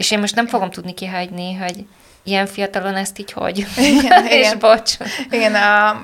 [0.00, 1.86] És én most nem fogom tudni kihagyni, hogy
[2.22, 3.58] ilyen fiatalon ezt így hogy.
[3.76, 4.58] Igen, és igen.
[4.58, 4.96] bocs.
[5.30, 6.02] Igen, a,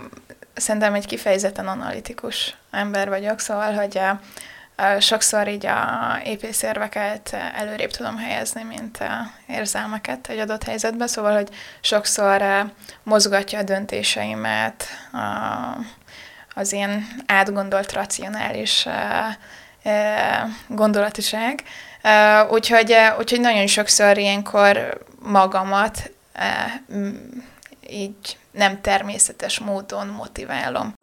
[0.54, 4.20] szerintem egy kifejezetten analitikus ember vagyok, szóval, hogy a,
[4.82, 11.34] a, sokszor így a épészérveket előrébb tudom helyezni, mint a érzelmeket egy adott helyzetben, szóval,
[11.34, 11.48] hogy
[11.80, 12.44] sokszor
[13.02, 15.18] mozgatja a döntéseimet a,
[16.54, 18.86] az ilyen átgondolt, racionális
[20.68, 21.62] gondolatiság.
[22.50, 26.10] Úgyhogy, úgyhogy nagyon sokszor ilyenkor magamat
[27.90, 30.94] így nem természetes módon motiválom.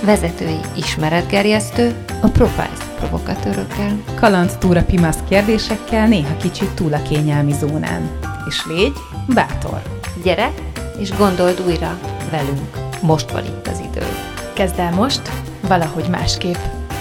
[0.00, 4.04] Vezetői ismeretgerjesztő a Profiles provokatőrökkel.
[4.14, 8.18] Kaland túra pimasz kérdésekkel, néha kicsit túl a kényelmi zónán.
[8.48, 8.96] És légy
[9.34, 9.82] bátor.
[10.22, 10.52] Gyere,
[10.98, 11.98] és gondold újra
[12.30, 12.76] velünk.
[13.02, 14.06] Most van itt az idő.
[14.54, 15.30] Kezd el most,
[15.60, 16.58] valahogy másképp.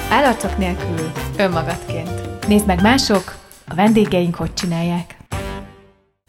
[0.09, 2.45] Állarcok nélkül, önmagadként.
[2.47, 3.35] Nézd meg mások,
[3.67, 5.15] a vendégeink hogy csinálják.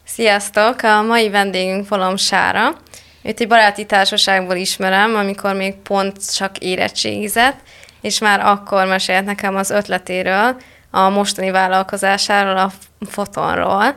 [0.05, 0.81] Sziasztok!
[0.81, 2.75] A mai vendégünk Volom Sára.
[3.21, 7.59] Őt egy baráti társaságból ismerem, amikor még pont csak érettségizett,
[8.01, 10.55] és már akkor mesélt nekem az ötletéről,
[10.91, 12.71] a mostani vállalkozásáról, a
[13.09, 13.95] fotonról.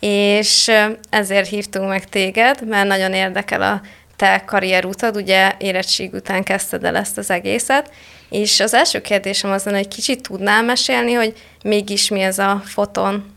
[0.00, 0.70] És
[1.10, 3.80] ezért hívtunk meg téged, mert nagyon érdekel a
[4.22, 7.90] te karrierutad, ugye érettség után kezdted el ezt az egészet,
[8.30, 12.62] és az első kérdésem az lenne, hogy kicsit tudnál mesélni, hogy mégis mi ez a
[12.64, 13.36] foton?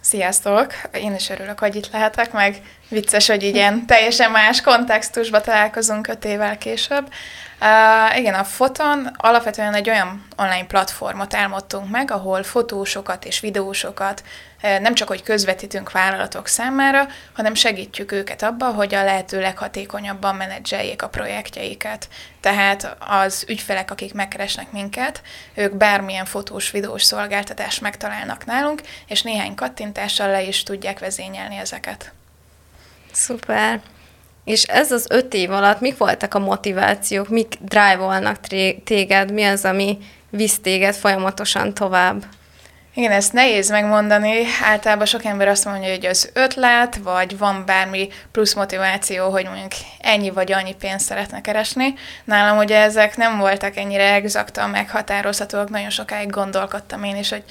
[0.00, 0.72] Sziasztok!
[0.94, 6.24] Én is örülök, hogy itt lehetek, meg vicces, hogy ilyen teljesen más kontextusba találkozunk öt
[6.24, 7.08] évvel később.
[7.60, 14.22] Uh, igen, a Foton alapvetően egy olyan online platformot álmodtunk meg, ahol fotósokat és videósokat
[14.62, 21.02] nem csak, hogy közvetítünk vállalatok számára, hanem segítjük őket abba, hogy a lehető leghatékonyabban menedzseljék
[21.02, 22.08] a projektjeiket.
[22.40, 25.22] Tehát az ügyfelek, akik megkeresnek minket,
[25.54, 32.12] ők bármilyen fotós, videós szolgáltatást megtalálnak nálunk, és néhány kattintással le is tudják vezényelni ezeket.
[33.12, 33.80] Szuper.
[34.44, 38.36] És ez az öt év alatt mik voltak a motivációk, mik drive-olnak
[38.84, 39.98] téged, mi az, ami
[40.30, 42.24] visz téged folyamatosan tovább?
[42.94, 44.44] Igen, ezt nehéz megmondani.
[44.62, 49.72] Általában sok ember azt mondja, hogy az ötlet, vagy van bármi plusz motiváció, hogy mondjuk
[50.00, 51.94] ennyi vagy annyi pénzt szeretne keresni.
[52.24, 57.44] Nálam ugye ezek nem voltak ennyire exaktan meghatározhatóak, nagyon sokáig gondolkodtam én is, hogy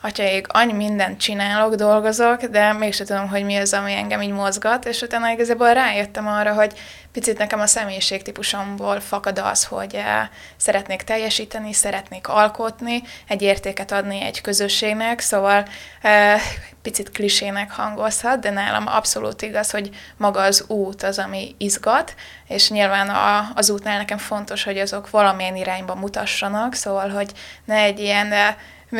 [0.00, 4.86] atyaig, annyi mindent csinálok, dolgozok, de mégsem tudom, hogy mi az, ami engem így mozgat,
[4.86, 6.72] és utána igazából rájöttem arra, hogy
[7.16, 14.20] picit nekem a személyiségtípusomból fakad az, hogy eh, szeretnék teljesíteni, szeretnék alkotni, egy értéket adni
[14.22, 15.66] egy közösségnek, szóval
[16.02, 16.40] eh,
[16.82, 22.14] picit klisének hangozhat, de nálam abszolút igaz, hogy maga az út az, ami izgat,
[22.48, 27.32] és nyilván a, az útnál nekem fontos, hogy azok valamilyen irányba mutassanak, szóval, hogy
[27.64, 28.54] ne egy ilyen eh,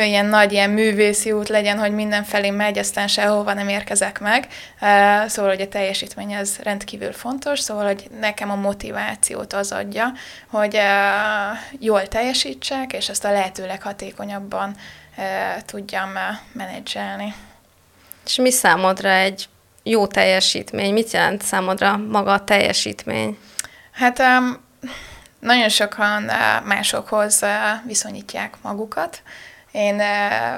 [0.05, 4.47] ilyen nagy ilyen művészi út legyen, hogy mindenfelé megy, aztán sehova nem érkezek meg.
[5.29, 10.13] Szóval, hogy a teljesítmény az rendkívül fontos, szóval, hogy nekem a motivációt az adja,
[10.47, 10.79] hogy
[11.79, 14.75] jól teljesítsek, és ezt a lehető leghatékonyabban
[15.65, 16.09] tudjam
[16.51, 17.33] menedzselni.
[18.25, 19.49] És mi számodra egy
[19.83, 20.93] jó teljesítmény?
[20.93, 23.37] Mit jelent számodra maga a teljesítmény?
[23.91, 24.23] Hát
[25.39, 26.31] nagyon sokan
[26.63, 27.45] másokhoz
[27.85, 29.21] viszonyítják magukat,
[29.71, 30.01] én,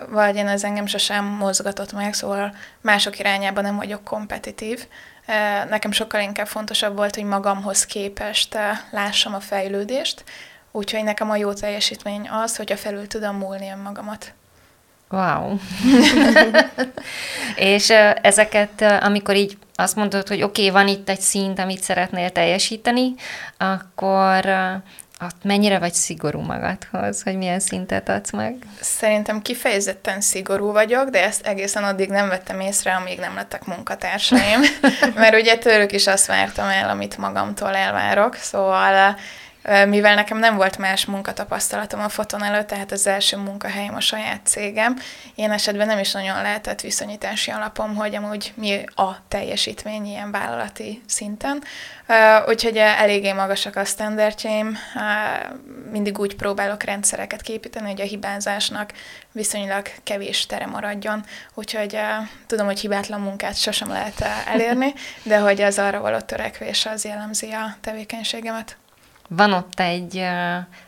[0.09, 4.87] vagy én az engem sosem mozgatott meg, szóval mások irányában nem vagyok kompetitív.
[5.69, 8.57] Nekem sokkal inkább fontosabb volt, hogy magamhoz képest
[8.91, 10.23] lássam a fejlődést,
[10.71, 14.33] úgyhogy nekem a jó teljesítmény az, hogyha felül tudom múlni önmagamat.
[15.09, 15.57] Wow.
[17.55, 17.89] és
[18.21, 23.13] ezeket, amikor így azt mondod, hogy oké, okay, van itt egy szint, amit szeretnél teljesíteni,
[23.57, 24.45] akkor
[25.43, 28.55] mennyire vagy szigorú magadhoz, hogy milyen szintet adsz meg?
[28.79, 34.59] Szerintem kifejezetten szigorú vagyok, de ezt egészen addig nem vettem észre, amíg nem lettek munkatársaim,
[35.15, 39.15] mert ugye tőlük is azt vártam el, amit magamtól elvárok, szóval
[39.87, 44.41] mivel nekem nem volt más munkatapasztalatom a foton előtt, tehát az első munkahelyem a saját
[44.43, 44.97] cégem,
[45.35, 51.01] én esetben nem is nagyon lehetett viszonyítási alapom, hogy amúgy mi a teljesítmény ilyen vállalati
[51.07, 51.63] szinten.
[52.47, 54.77] Úgyhogy eléggé magasak a standardjaim,
[55.91, 58.93] mindig úgy próbálok rendszereket képíteni, hogy a hibázásnak
[59.31, 61.99] viszonylag kevés tere maradjon, úgyhogy
[62.47, 64.93] tudom, hogy hibátlan munkát sosem lehet elérni,
[65.23, 68.77] de hogy az arra való törekvés az jellemzi a tevékenységemet
[69.29, 70.25] van ott egy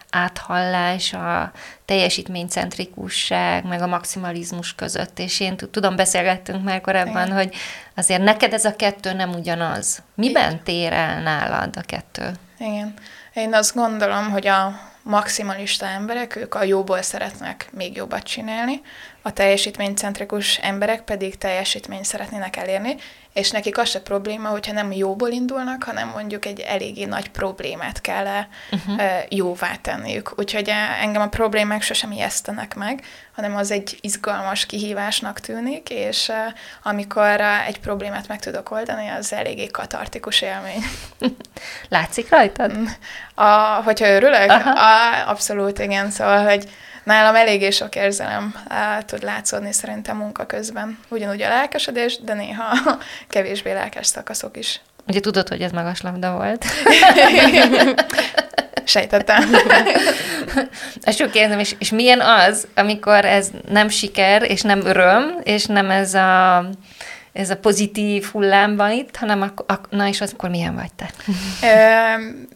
[0.09, 1.51] áthallás a
[1.85, 7.37] teljesítménycentrikusság, meg a maximalizmus között, és én tudom, beszélgettünk már korábban, Igen.
[7.37, 7.55] hogy
[7.95, 10.03] azért neked ez a kettő nem ugyanaz.
[10.15, 12.31] Miben tér el nálad a kettő?
[12.57, 12.93] Igen.
[13.33, 18.81] Én azt gondolom, hogy a maximalista emberek, ők a jóból szeretnek még jobbat csinálni,
[19.21, 22.95] a teljesítménycentrikus emberek pedig teljesítményt szeretnének elérni,
[23.33, 28.01] és nekik az se probléma, hogyha nem jóból indulnak, hanem mondjuk egy eléggé nagy problémát
[28.01, 29.01] kell uh-huh.
[29.29, 30.33] jóvá tenniük.
[30.39, 33.03] Úgyhogy engem a problémák sosem ijesztenek meg,
[33.35, 36.31] hanem az egy izgalmas kihívásnak tűnik, és
[36.83, 40.83] amikor egy problémát meg tudok oldani, az eléggé katartikus élmény.
[41.89, 42.71] Látszik rajtad?
[43.35, 43.51] A,
[43.83, 44.49] hogyha örülök?
[44.65, 46.69] A, abszolút igen, szóval, hogy
[47.03, 50.99] nálam eléggé sok érzelem á, tud látszódni szerintem munka közben.
[51.09, 52.77] Ugyanúgy a lelkesedés, de néha
[53.29, 54.81] kevésbé lelkes szakaszok is.
[55.07, 56.65] Ugye tudod, hogy ez magas labda volt.
[58.83, 59.43] Sejtettem.
[61.01, 65.65] Ezt sok kérdem, és, és milyen az, amikor ez nem siker, és nem öröm, és
[65.65, 66.65] nem ez a
[67.33, 70.91] ez a pozitív hullám van itt, hanem ak- ak- na és az, akkor milyen vagy
[70.93, 71.09] te?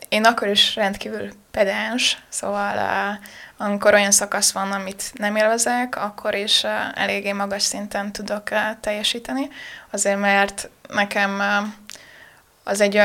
[0.09, 2.77] Én akkor is rendkívül pedáns, szóval
[3.57, 6.63] amikor olyan szakasz van, amit nem élvezek, akkor is
[6.93, 8.49] eléggé magas szinten tudok
[8.79, 9.47] teljesíteni,
[9.91, 11.41] azért mert nekem
[12.63, 13.01] az egy,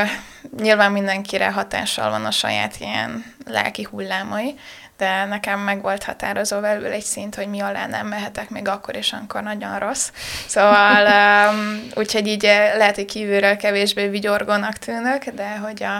[0.57, 4.55] nyilván mindenkire hatással van a saját ilyen lelki hullámai,
[5.01, 8.95] de nekem meg volt határozó belül egy szint, hogy mi alá nem mehetek, még akkor
[8.95, 10.11] is, amikor nagyon rossz.
[10.47, 11.05] Szóval
[11.51, 12.41] um, úgyhogy így
[12.77, 15.95] lehet, hogy kívülről kevésbé vigyorgónak tűnök, de hogy a,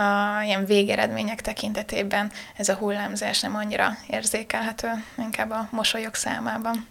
[0.00, 4.88] a ilyen végeredmények tekintetében ez a hullámzás nem annyira érzékelhető,
[5.18, 6.86] inkább a mosolyok számában.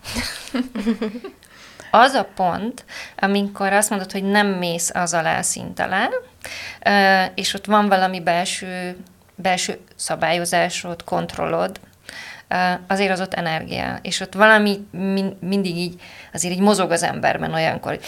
[1.92, 2.86] az a pont,
[3.18, 6.10] amikor azt mondod, hogy nem mész az alá szint alá,
[7.36, 8.98] és ott van valami belső,
[9.36, 11.80] belső szabályozásod, kontrollod,
[12.88, 14.00] azért az ott energia.
[14.02, 14.88] És ott valami
[15.40, 16.02] mindig így,
[16.34, 18.04] azért így mozog az emberben olyankor, hogy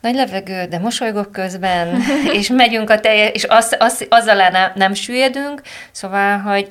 [0.00, 2.02] nagy levegő, de mosolygok közben,
[2.38, 5.62] és megyünk a teljes, és az, az, azzal nem, nem süllyedünk,
[5.92, 6.70] szóval, hogy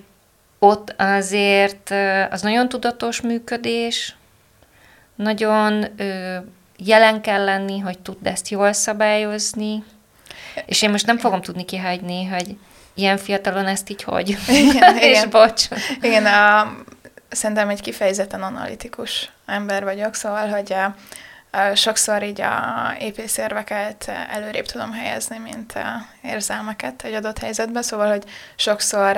[0.60, 1.94] ott azért
[2.30, 4.16] az nagyon tudatos működés,
[5.16, 6.36] nagyon ö,
[6.78, 9.84] jelen kell lenni, hogy tudd ezt jól szabályozni,
[10.66, 12.58] és én most nem fogom tudni kihagyni, hogy
[12.96, 14.30] ilyen fiatalon ezt így hogy.
[14.48, 15.30] Igen, és igen.
[15.30, 15.68] bocs.
[16.02, 16.74] Igen, a,
[17.30, 20.96] szerintem egy kifejezetten analitikus ember vagyok, szóval, hogy a,
[21.58, 28.10] a, sokszor így a épészérveket előrébb tudom helyezni, mint a érzelmeket egy adott helyzetben, szóval,
[28.10, 28.24] hogy
[28.56, 29.18] sokszor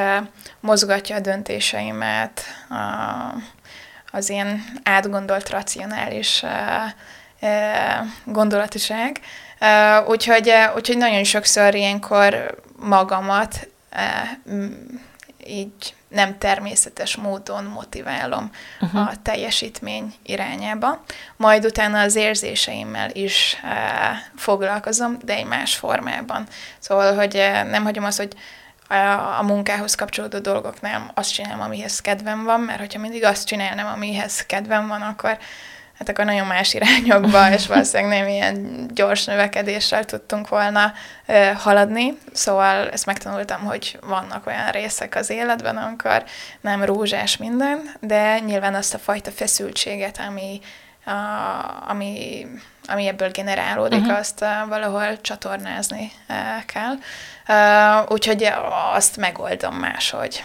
[0.60, 2.76] mozgatja a döntéseimet, a,
[4.12, 6.44] az ilyen átgondolt, racionális
[8.24, 9.20] gondolatiság.
[10.08, 13.68] Úgyhogy, úgyhogy nagyon sokszor ilyenkor magamat
[15.48, 18.52] így nem természetes módon motiválom
[18.82, 19.02] uh-huh.
[19.02, 21.04] a teljesítmény irányába.
[21.36, 23.58] Majd utána az érzéseimmel is
[24.36, 26.48] foglalkozom, de egy más formában.
[26.80, 27.34] Szóval, hogy
[27.70, 28.34] nem hagyom azt, hogy
[29.40, 34.46] a munkához kapcsolódó dolgoknál azt csinálom, amihez kedvem van, mert hogyha mindig azt csinálnám, amihez
[34.46, 35.38] kedvem van, akkor
[35.98, 40.94] hát akkor nagyon más irányokba, és valószínűleg nem ilyen gyors növekedéssel tudtunk volna
[41.26, 42.18] ö, haladni.
[42.34, 46.24] Szóval ezt megtanultam, hogy vannak olyan részek az életben, amikor
[46.62, 50.60] nem rózsás minden, de nyilván azt a fajta feszültséget, ami,
[51.06, 51.12] a,
[51.88, 52.46] ami,
[52.88, 54.18] ami ebből generálódik, uh-huh.
[54.18, 56.36] azt uh, valahol csatornázni uh,
[56.66, 56.96] kell.
[57.48, 58.52] Uh, úgyhogy
[58.94, 60.44] azt megoldom máshogy.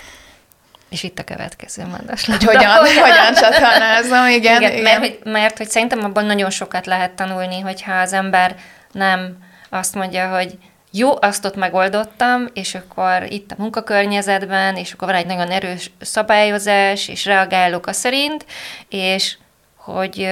[0.93, 2.27] És itt a következő mondas.
[2.27, 4.61] Hogy hogyan, hogyan csatornázom, igen.
[4.63, 4.83] igen, igen.
[4.83, 8.55] Mert, hogy, mert hogy szerintem abban nagyon sokat lehet tanulni, hogyha az ember
[8.93, 9.37] nem
[9.71, 10.59] azt mondja, hogy
[10.91, 15.91] jó, azt ott megoldottam, és akkor itt a munkakörnyezetben, és akkor van egy nagyon erős
[16.01, 18.47] szabályozás, és reagálok a szerint,
[18.89, 19.37] és
[19.77, 20.29] hogy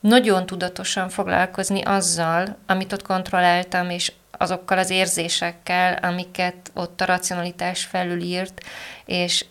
[0.00, 7.84] nagyon tudatosan foglalkozni azzal, amit ott kontrolláltam, és azokkal az érzésekkel, amiket ott a racionalitás
[7.84, 8.60] felülírt,
[9.04, 9.44] és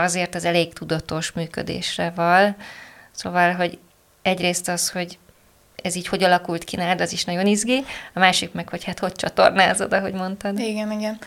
[0.00, 2.56] azért az elég tudatos működésre van.
[3.10, 3.78] Szóval, hogy
[4.22, 5.18] egyrészt az, hogy
[5.82, 7.84] ez így hogy alakult ki nálad, az is nagyon izgi,
[8.14, 10.58] a másik meg, hogy hát hogy csatornázod, ahogy mondtad.
[10.58, 11.18] Igen, igen.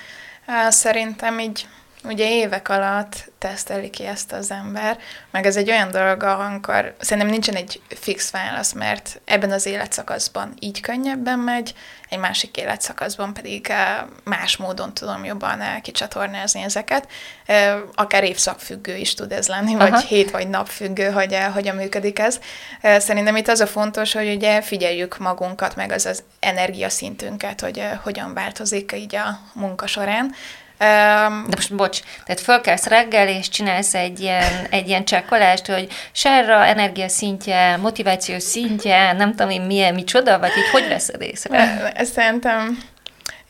[0.70, 1.68] Szerintem így
[2.04, 4.98] ugye évek alatt teszteli ki ezt az ember,
[5.32, 10.54] meg ez egy olyan dolog, amikor szerintem nincsen egy fix válasz, mert ebben az életszakaszban
[10.60, 11.74] így könnyebben megy,
[12.10, 17.08] egy másik életszakaszban pedig eh, más módon tudom jobban eh, kicsatornázni ezeket.
[17.46, 20.00] Eh, akár évszakfüggő is tud ez lenni, vagy Aha.
[20.00, 22.40] hét vagy napfüggő, hogy hogyan működik ez.
[22.82, 28.34] Szerintem itt az a fontos, hogy ugye figyeljük magunkat, meg az az energiaszintünket, hogy hogyan
[28.34, 30.36] változik így a munka során,
[30.80, 36.66] De most bocs, tehát fölkelsz reggel, és csinálsz egy ilyen, egy ilyen csekkolást, hogy sárra,
[36.66, 41.92] energia szintje, motiváció szintje, nem tudom én milyen, micsoda, vagy így hogy veszed észre?
[41.96, 42.78] Ezt szerintem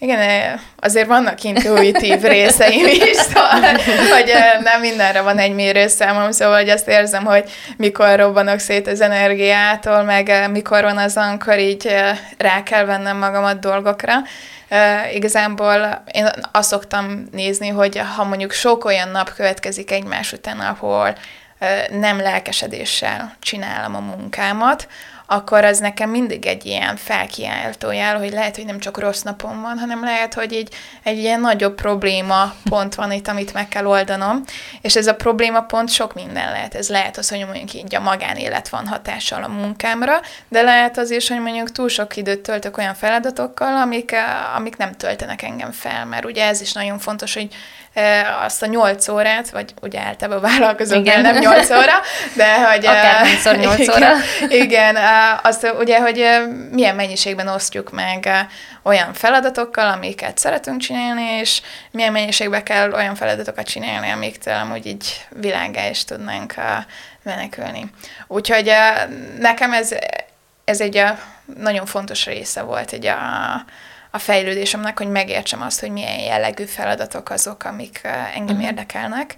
[0.02, 3.60] Igen, azért vannak intuitív részeim is, szóval,
[4.16, 4.34] hogy
[4.64, 7.44] nem mindenre van egy mérőszámom, szóval hogy azt érzem, hogy
[7.78, 11.96] mikor robbanok szét az energiától, meg mikor van az, amikor így
[12.38, 14.14] rá kell vennem magamat dolgokra.
[14.72, 20.60] Uh, igazából én azt szoktam nézni, hogy ha mondjuk sok olyan nap következik egymás után,
[20.60, 21.16] ahol
[21.90, 24.88] nem lelkesedéssel csinálom a munkámat,
[25.32, 29.62] akkor az nekem mindig egy ilyen felkiáltó jel, hogy lehet, hogy nem csak rossz napom
[29.62, 33.86] van, hanem lehet, hogy így egy ilyen nagyobb probléma pont van itt, amit meg kell
[33.86, 34.44] oldanom,
[34.82, 36.76] és ez a probléma pont sok minden lehet.
[36.76, 41.12] Ez lehet az, hogy mondjuk így a magánélet van hatással a munkámra, de lehet az
[41.12, 44.16] is, hogy mondjuk túl sok időt töltök olyan feladatokkal, amik,
[44.56, 47.56] amik nem töltenek engem fel, mert ugye ez is nagyon fontos, hogy
[48.44, 52.02] azt a nyolc órát, vagy ugye általában vállalkozók, nem nyolc óra,
[52.36, 52.86] de hogy...
[52.86, 54.12] Akár nyolc óra.
[54.50, 54.98] Igen,
[55.44, 56.26] azt ugye, hogy
[56.72, 58.30] milyen mennyiségben osztjuk meg
[58.84, 65.26] olyan feladatokkal, amiket szeretünk csinálni, és milyen mennyiségben kell olyan feladatokat csinálni, amiktől amúgy így
[65.30, 66.54] világá is tudnánk
[67.24, 67.86] menekülni.
[68.28, 68.72] Úgyhogy
[69.40, 69.96] nekem ez,
[70.66, 71.04] ez egy
[71.58, 73.18] nagyon fontos része volt egy a,
[74.12, 78.02] a fejlődésemnek, hogy megértsem azt, hogy milyen jellegű feladatok azok, amik
[78.36, 78.64] engem uh-huh.
[78.64, 79.36] érdekelnek,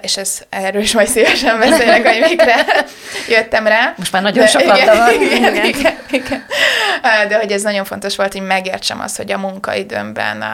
[0.00, 2.54] és ez, erről is majd szívesen beszélek, hogy mikre
[3.36, 3.94] jöttem rá.
[3.96, 5.12] Most már nagyon sokat igen, van.
[5.12, 6.44] Igen, igen, igen, igen.
[7.28, 10.44] De hogy ez nagyon fontos volt, hogy megértsem azt, hogy a munkaidőmben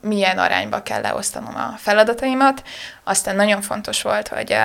[0.00, 2.62] milyen arányba kell leosztanom a feladataimat.
[3.04, 4.56] Aztán nagyon fontos volt, hogy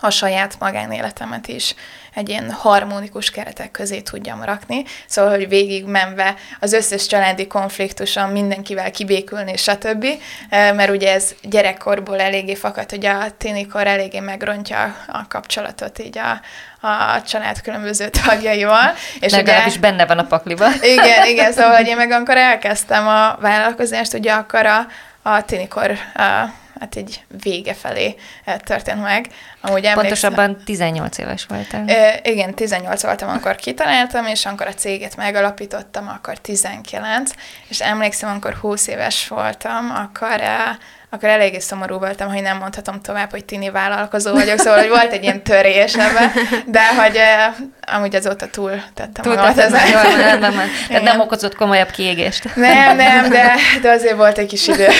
[0.00, 1.74] a saját magánéletemet is
[2.14, 4.84] egy ilyen harmonikus keretek közé tudjam rakni.
[5.06, 10.06] Szóval, hogy végig menve az összes családi konfliktuson mindenkivel kibékülni, stb.
[10.50, 16.40] Mert ugye ez gyerekkorból eléggé fakad, hogy a ténikor eléggé megrontja a kapcsolatot így a,
[16.86, 18.94] a család különböző tagjaival.
[19.20, 20.66] És Legalábbis ugye, benne van a pakliba.
[20.96, 24.86] Igen, igen, szóval hogy én meg amikor elkezdtem a vállalkozást, ugye akkor a,
[25.22, 26.22] a ténikor a,
[26.80, 29.26] hát egy vége felé eh, történt meg.
[29.60, 31.84] Amúgy Pontosabban 18 éves voltam.
[31.88, 37.30] E, igen, 18 voltam, amikor kitaláltam, és amikor a céget megalapítottam, akkor 19,
[37.68, 40.40] és emlékszem, amikor 20 éves voltam, akkor
[41.10, 45.12] akkor eléggé szomorú voltam, hogy nem mondhatom tovább, hogy tini vállalkozó vagyok, szóval hogy volt
[45.12, 46.32] egy ilyen törés ebben,
[46.66, 49.90] de hogy uh, amúgy azóta túl tettem túl magamat ezen.
[49.90, 50.68] Nem, nem, nem.
[50.88, 52.54] Tehát nem okozott komolyabb kiégést.
[52.54, 54.86] Nem, nem, de, de azért volt egy kis idő.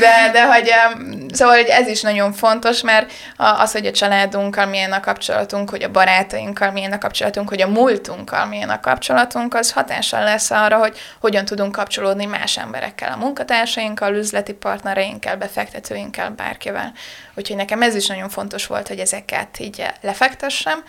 [0.00, 4.66] De, de hogy, um, szóval hogy ez is nagyon fontos, mert az, hogy a családunkkal
[4.66, 9.54] milyen a kapcsolatunk, hogy a barátainkkal milyen a kapcsolatunk, hogy a múltunkkal milyen a kapcsolatunk,
[9.54, 15.36] az hatással lesz arra, hogy hogyan tudunk kapcsolódni más emberekkel, a munkatársainkkal, üzlet üzleti partnereinkkel,
[15.36, 16.92] befektetőinkkel, bárkivel.
[17.34, 20.84] Úgyhogy nekem ez is nagyon fontos volt, hogy ezeket így lefektessem,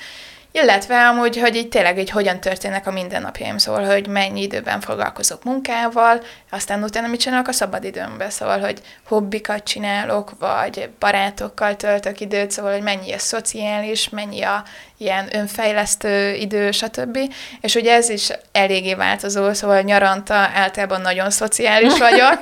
[0.62, 5.44] illetve amúgy, hogy így tényleg így hogyan történnek a mindennapjaim, szóval, hogy mennyi időben foglalkozok
[5.44, 12.52] munkával, aztán utána mit csinálok a szabadidőmben, szóval, hogy hobbikat csinálok, vagy barátokkal töltök időt,
[12.52, 14.64] szóval, hogy mennyi a szociális, mennyi a
[14.98, 17.18] ilyen önfejlesztő idő, stb.
[17.62, 22.40] És ugye ez is eléggé változó, szóval nyaranta általában nagyon szociális vagyok,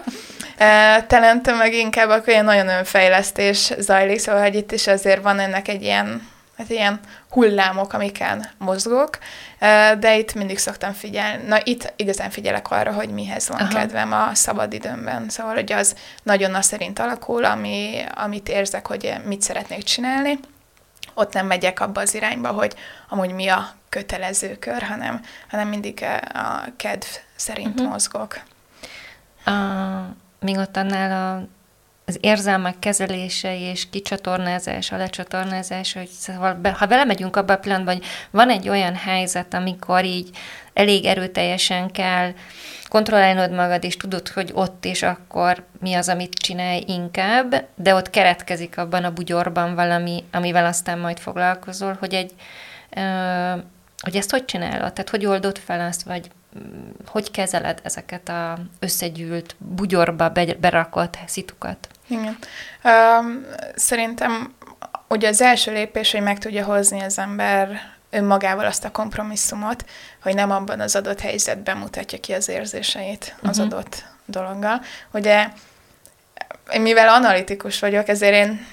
[1.07, 5.67] Telente meg inkább akkor ilyen nagyon önfejlesztés zajlik, szóval hogy itt is azért van ennek
[5.67, 9.17] egy ilyen, hát ilyen hullámok, amiken mozgok,
[10.00, 11.47] de itt mindig szoktam figyelni.
[11.47, 13.79] Na, itt igazán figyelek arra, hogy mihez van Aha.
[13.79, 15.29] kedvem a szabadidőmben.
[15.29, 20.39] Szóval, hogy az nagyon az szerint alakul, ami, amit érzek, hogy mit szeretnék csinálni.
[21.13, 22.75] Ott nem megyek abba az irányba, hogy
[23.09, 27.91] amúgy mi a kötelező kör, hanem, hanem mindig a kedv szerint uh-huh.
[27.91, 28.39] mozgok.
[29.45, 29.53] Uh,
[30.39, 31.47] míg ott annál a,
[32.05, 38.05] az érzelmek kezelése és kicsatornázása, lecsatornázása, hogy szóval be, ha belemegyünk abba a pillanatban, hogy
[38.31, 40.29] van egy olyan helyzet, amikor így
[40.74, 42.33] elég erőteljesen kell
[42.88, 48.09] kontrollálnod magad, és tudod, hogy ott és akkor mi az, amit csinálj inkább, de ott
[48.09, 52.31] keretkezik abban a bugyorban valami, amivel aztán majd foglalkozol, hogy egy,
[54.01, 54.93] hogy ezt hogy csinálod?
[54.93, 56.29] Tehát hogy oldod fel azt, vagy
[57.05, 61.88] hogy kezeled ezeket a összegyűlt, bugyorba berakott szitukat?
[62.07, 62.38] Igen.
[62.83, 63.45] Um,
[63.75, 64.53] szerintem
[65.07, 69.85] ugye az első lépés, hogy meg tudja hozni az ember önmagával azt a kompromisszumot,
[70.21, 73.74] hogy nem abban az adott helyzetben mutatja ki az érzéseit az uh-huh.
[73.74, 74.81] adott dologgal.
[75.12, 75.47] Ugye,
[76.79, 78.65] mivel analitikus vagyok, ezért én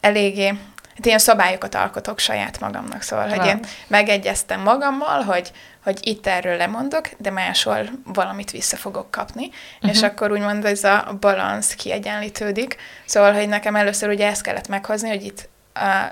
[0.00, 0.58] eléggé
[0.98, 5.52] hát ilyen szabályokat alkotok saját magamnak, szóval, hogy én megegyeztem magammal, hogy
[5.84, 9.90] hogy itt erről lemondok, de máshol valamit vissza fogok kapni, uh-huh.
[9.90, 12.76] és akkor úgymond ez a balansz kiegyenlítődik.
[13.04, 15.48] Szóval, hogy nekem először ugye ezt kellett meghozni, hogy itt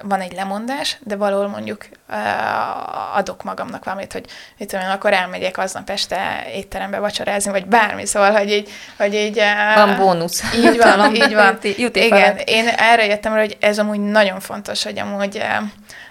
[0.02, 1.86] van egy lemondás, de valahol mondjuk
[3.14, 4.24] adok magamnak valamit, hogy
[4.58, 8.70] mit tudom én, akkor elmegyek aznap este étterembe vacsorázni, vagy bármi, szóval, hogy így...
[8.96, 9.42] Hogy így
[9.74, 10.42] van bónusz.
[10.54, 11.58] Így van, így van.
[11.92, 15.42] Igen, én erre jöttem hogy ez amúgy nagyon fontos, hogy amúgy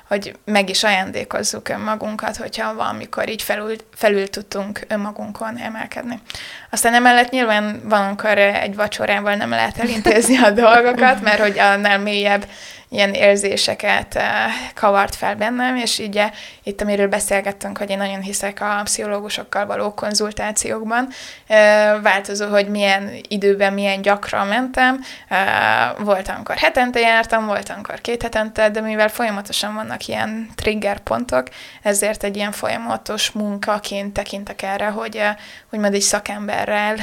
[0.08, 6.20] hogy meg is ajándékozzuk önmagunkat, hogyha valamikor így felül, felül tudtunk önmagunkon emelkedni.
[6.70, 12.46] Aztán emellett nyilván valamikor egy vacsorával nem lehet elintézni a dolgokat, mert hogy annál mélyebb
[12.96, 14.24] ilyen érzéseket eh,
[14.74, 16.32] kavart fel bennem, és így eh,
[16.64, 21.08] itt, amiről beszélgettünk, hogy én nagyon hiszek a pszichológusokkal való konzultációkban,
[21.48, 25.04] eh, változó, hogy milyen időben, milyen gyakran mentem,
[25.98, 31.48] volt, amikor hetente jártam, volt, amikor két hetente, de mivel folyamatosan vannak ilyen trigger pontok,
[31.82, 35.22] ezért egy ilyen folyamatos munkaként tekintek erre, hogy
[35.72, 36.96] úgymond egy szakemberrel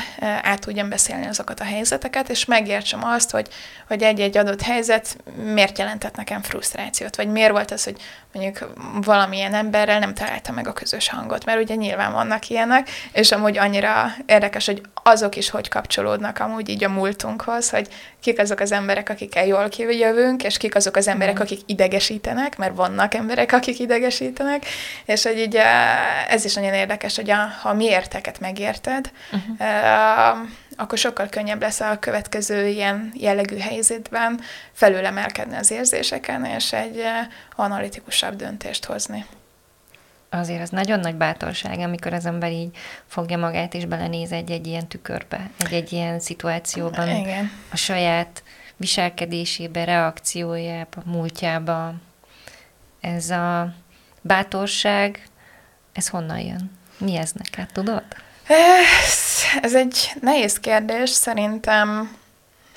[0.42, 3.48] át tudjam beszélni azokat a helyzeteket, és megértsem azt, hogy,
[3.88, 5.16] hogy egy-egy adott helyzet
[5.52, 7.96] miért jelentett nekem frusztrációt, vagy miért volt az, hogy
[8.32, 8.72] mondjuk
[9.04, 13.58] valamilyen emberrel nem találtam meg a közös hangot, mert ugye nyilván vannak ilyenek, és amúgy
[13.58, 17.88] annyira érdekes, hogy azok is hogy kapcsolódnak amúgy így a múltunkhoz, hogy
[18.20, 22.76] kik azok az emberek, akikkel jól kijövünk, és kik azok az emberek, akik idegesítenek, mert
[22.76, 24.66] vannak emberek, akik idegesítenek,
[25.04, 29.60] és hogy így eh, ez is nagyon érdekes, hogy a, ha mi érteket megérted, uh-huh
[30.76, 34.40] akkor sokkal könnyebb lesz a következő ilyen jellegű helyzetben
[34.72, 37.26] felülemelkedni az érzéseken, és egy eh,
[37.56, 39.26] analitikusabb döntést hozni.
[40.34, 42.76] Azért az nagyon nagy bátorság, amikor az ember így
[43.06, 47.50] fogja magát és belenéz egy-egy ilyen tükörbe, egy-egy ilyen szituációban, Igen.
[47.72, 48.42] a saját
[48.76, 51.94] viselkedésébe, reakciójába, múltjába.
[53.00, 53.74] Ez a
[54.20, 55.28] bátorság,
[55.92, 56.70] ez honnan jön?
[56.98, 58.04] Mi ez neked, tudod?
[58.46, 62.16] Ez, ez egy nehéz kérdés, szerintem.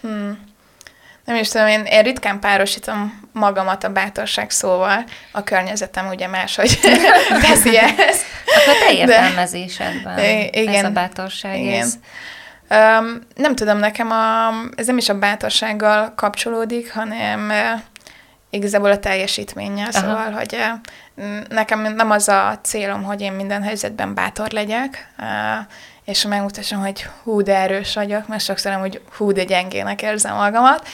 [0.02, 0.54] Hmm.
[1.26, 5.04] Nem is tudom, én, én ritkán párosítom magamat a bátorság szóval.
[5.32, 6.80] A környezetem ugye máshogy
[7.42, 7.78] teszi
[8.10, 8.26] ezt.
[8.46, 10.20] Akkor te értelmezésedben
[10.52, 11.60] igen, ez a bátorság.
[11.60, 11.82] Igen.
[11.82, 11.98] Ez.
[12.70, 17.52] Um, nem tudom, nekem a, ez nem is a bátorsággal kapcsolódik, hanem
[18.56, 20.00] igazából a teljesítménnyel, Aha.
[20.00, 20.58] szóval, hogy
[21.50, 25.14] nekem nem az a célom, hogy én minden helyzetben bátor legyek,
[26.06, 30.36] és megmutassam, hogy hú, de erős vagyok, mert sokszor nem, hogy hú, de gyengének érzem
[30.36, 30.88] magamat.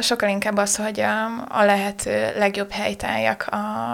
[0.00, 1.00] Sokkal inkább az, hogy
[1.48, 3.48] a, lehető legjobb helytálljak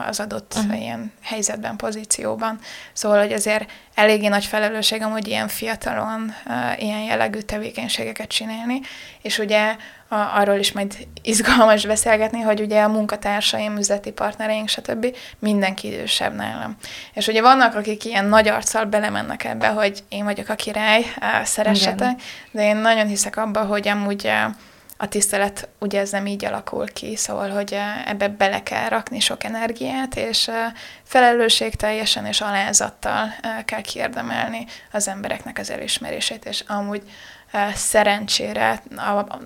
[0.09, 0.81] az adott uh-huh.
[0.81, 2.59] ilyen helyzetben, pozícióban.
[2.93, 8.81] Szóval, hogy azért eléggé nagy felelősségem, hogy ilyen fiatalon uh, ilyen jellegű tevékenységeket csinálni,
[9.23, 9.77] és ugye
[10.09, 15.17] a, arról is majd izgalmas beszélgetni, hogy ugye a munkatársaim, üzleti partnereink, stb.
[15.39, 16.77] mindenki idősebb nálam.
[17.13, 21.05] És ugye vannak, akik ilyen nagy arccal belemennek ebbe, hogy én vagyok a király,
[21.45, 24.33] szeressetek, de én nagyon hiszek abba, hogy amúgy
[24.97, 29.45] a tisztelet ugye ez nem így alakul ki, szóval, hogy ebbe bele kell rakni sok
[29.45, 30.51] energiát, és
[31.03, 37.03] felelősség teljesen és alázattal kell kiérdemelni az embereknek az elismerését, és amúgy
[37.75, 38.83] szerencsére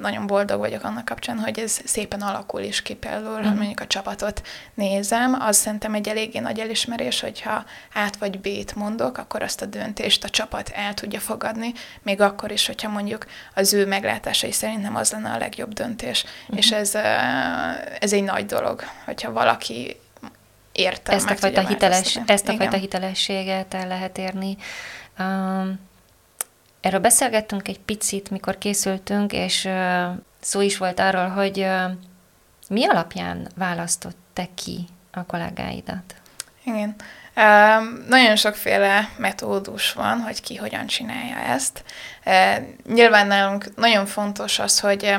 [0.01, 3.87] nagyon boldog vagyok annak kapcsán, hogy ez szépen alakul is ki például, ha mondjuk a
[3.87, 9.63] csapatot nézem, az szerintem egy eléggé nagy elismerés, hogyha át vagy B-t mondok, akkor azt
[9.63, 14.53] a döntést a csapat el tudja fogadni, még akkor is, hogyha mondjuk az ő meglátásai
[14.53, 16.25] szerint nem az lenne a legjobb döntés.
[16.43, 16.59] Uh-huh.
[16.59, 16.95] És ez,
[18.01, 19.97] ez egy nagy dolog, hogyha valaki
[20.73, 24.57] értem, ezt a fajta, hiteles, ezt a fajta hitelességet el lehet érni.
[25.19, 25.89] Um,
[26.81, 29.69] Erről beszélgettünk egy picit, mikor készültünk, és
[30.41, 31.67] szó is volt arról, hogy
[32.69, 36.15] mi alapján választott te ki a kollégáidat?
[36.65, 36.95] Igen.
[38.09, 41.85] Nagyon sokféle metódus van, hogy ki hogyan csinálja ezt.
[42.89, 45.15] Nyilván nálunk nagyon fontos az, hogy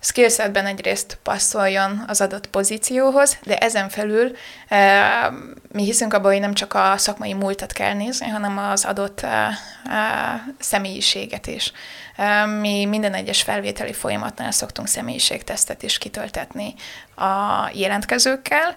[0.00, 4.36] skillsetben egyrészt passzoljon az adott pozícióhoz, de ezen felül
[4.68, 5.32] e,
[5.72, 9.28] mi hiszünk abban, hogy nem csak a szakmai múltat kell nézni, hanem az adott e,
[9.28, 11.72] e, személyiséget is.
[12.60, 16.74] Mi minden egyes felvételi folyamatnál szoktunk személyiségtesztet is kitöltetni
[17.16, 18.76] a jelentkezőkkel,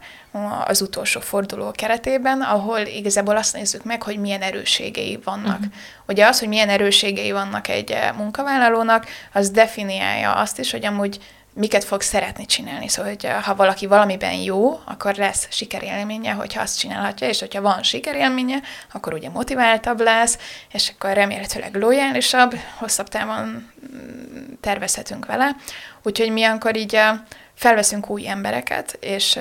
[0.66, 5.60] az utolsó forduló keretében, ahol igazából azt nézzük meg, hogy milyen erősségei vannak.
[5.60, 5.74] Uh-huh.
[6.08, 11.20] Ugye az, hogy milyen erősségei vannak egy munkavállalónak, az definiálja azt is, hogy amúgy
[11.54, 12.88] miket fog szeretni csinálni.
[12.88, 17.62] Szóval, hogy eh, ha valaki valamiben jó, akkor lesz sikerélménye, hogyha azt csinálhatja, és hogyha
[17.62, 18.60] van sikerélménye,
[18.94, 20.38] akkor ugye motiváltabb lesz,
[20.72, 25.56] és akkor remélhetőleg lojálisabb, hosszabb távon mm, tervezhetünk vele.
[26.04, 27.20] Úgyhogy mi akkor így eh,
[27.54, 29.38] felveszünk új embereket, és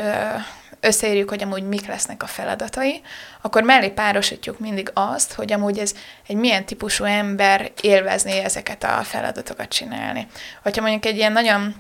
[0.81, 3.01] összeírjuk, hogy amúgy mik lesznek a feladatai,
[3.41, 5.95] akkor mellé párosítjuk mindig azt, hogy amúgy ez
[6.27, 10.27] egy milyen típusú ember élvezné ezeket a feladatokat csinálni.
[10.63, 11.75] Hogyha mondjuk egy ilyen nagyon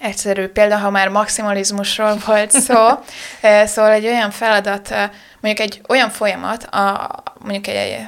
[0.00, 2.88] egyszerű példa, ha már maximalizmusról volt szó,
[3.64, 4.94] szóval egy olyan feladat,
[5.40, 7.08] mondjuk egy olyan folyamat, a,
[7.38, 8.06] mondjuk egy,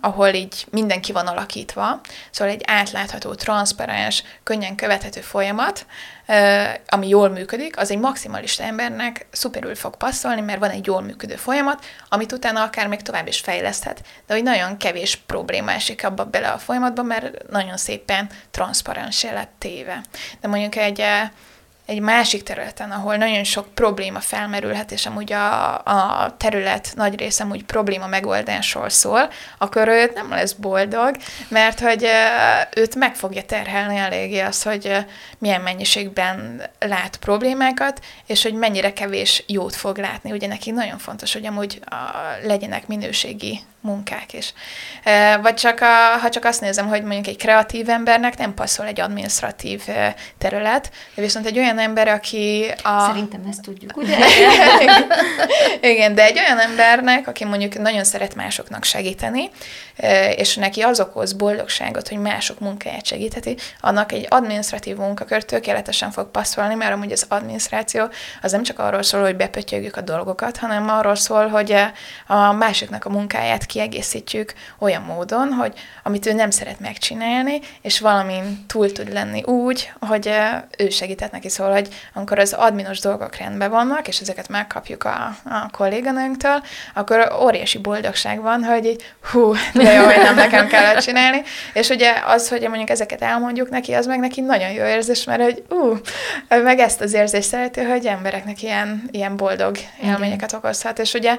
[0.00, 5.86] ahol így mindenki van alakítva, szóval egy átlátható, transzparens, könnyen követhető folyamat,
[6.86, 11.34] ami jól működik, az egy maximalista embernek szuperül fog passzolni, mert van egy jól működő
[11.34, 16.24] folyamat, amit utána akár még tovább is fejleszthet, de hogy nagyon kevés probléma esik abba
[16.24, 20.00] bele a folyamatba, mert nagyon szépen transzparensé lett téve.
[20.40, 21.04] De mondjuk egy
[21.88, 27.44] egy másik területen, ahol nagyon sok probléma felmerülhet, és amúgy a, a terület nagy része
[27.44, 31.16] úgy probléma megoldásról szól, akkor ő nem lesz boldog,
[31.48, 32.06] mert hogy
[32.74, 34.96] őt meg fogja terhelni eléggé az, hogy
[35.38, 40.32] milyen mennyiségben lát problémákat, és hogy mennyire kevés jót fog látni.
[40.32, 41.94] Ugye neki nagyon fontos, hogy amúgy a,
[42.42, 44.52] legyenek minőségi munkák is.
[45.42, 49.00] Vagy csak a, ha csak azt nézem, hogy mondjuk egy kreatív embernek nem passzol egy
[49.00, 49.82] administratív
[50.38, 53.00] terület, de viszont egy olyan ember, aki a...
[53.06, 54.16] Szerintem ezt tudjuk, ugye?
[55.92, 59.50] Igen, de egy olyan embernek, aki mondjuk nagyon szeret másoknak segíteni,
[60.36, 66.30] és neki az okoz boldogságot, hogy mások munkáját segítheti, annak egy administratív munkakör tökéletesen fog
[66.30, 68.08] passzolni, mert amúgy az adminisztráció
[68.42, 71.74] az nem csak arról szól, hogy bepötyögjük a dolgokat, hanem arról szól, hogy
[72.26, 78.64] a másiknak a munkáját kiegészítjük olyan módon, hogy amit ő nem szeret megcsinálni, és valamin
[78.66, 80.30] túl tud lenni úgy, hogy
[80.78, 81.48] ő segített neki.
[81.48, 86.62] Szóval, hogy amikor az adminos dolgok rendben vannak, és ezeket megkapjuk a, a kolléganőnktől,
[86.94, 91.42] akkor óriási boldogság van, hogy így, hú, de jó, hogy nem nekem kellett csinálni.
[91.72, 95.42] És ugye az, hogy mondjuk ezeket elmondjuk neki, az meg neki nagyon jó érzés, mert
[95.42, 95.96] hogy ú,
[96.48, 100.98] meg ezt az érzést szereti, hogy embereknek ilyen, ilyen boldog élményeket okozhat.
[100.98, 101.36] És ugye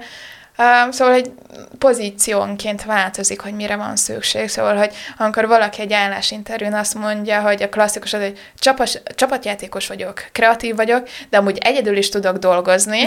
[0.89, 1.31] Szóval egy
[1.77, 4.49] pozíciónként változik, hogy mire van szükség.
[4.49, 9.87] Szóval, hogy amikor valaki egy állásinterjún azt mondja, hogy a klasszikus az, hogy csapas, csapatjátékos
[9.87, 12.99] vagyok, kreatív vagyok, de amúgy egyedül is tudok dolgozni.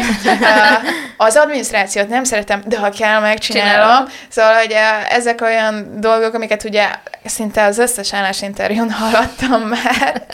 [1.17, 4.09] Az adminisztrációt nem szeretem, de ha kell, megcsinálom.
[4.29, 4.75] Szóval, hogy
[5.09, 6.89] ezek olyan dolgok, amiket ugye
[7.25, 10.27] szinte az összes állásinterjún hallottam már,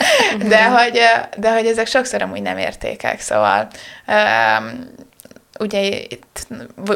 [0.47, 1.01] de hogy,
[1.37, 3.19] de hogy ezek sokszor amúgy nem értékek.
[3.19, 3.67] Szóval
[5.59, 6.47] ugye itt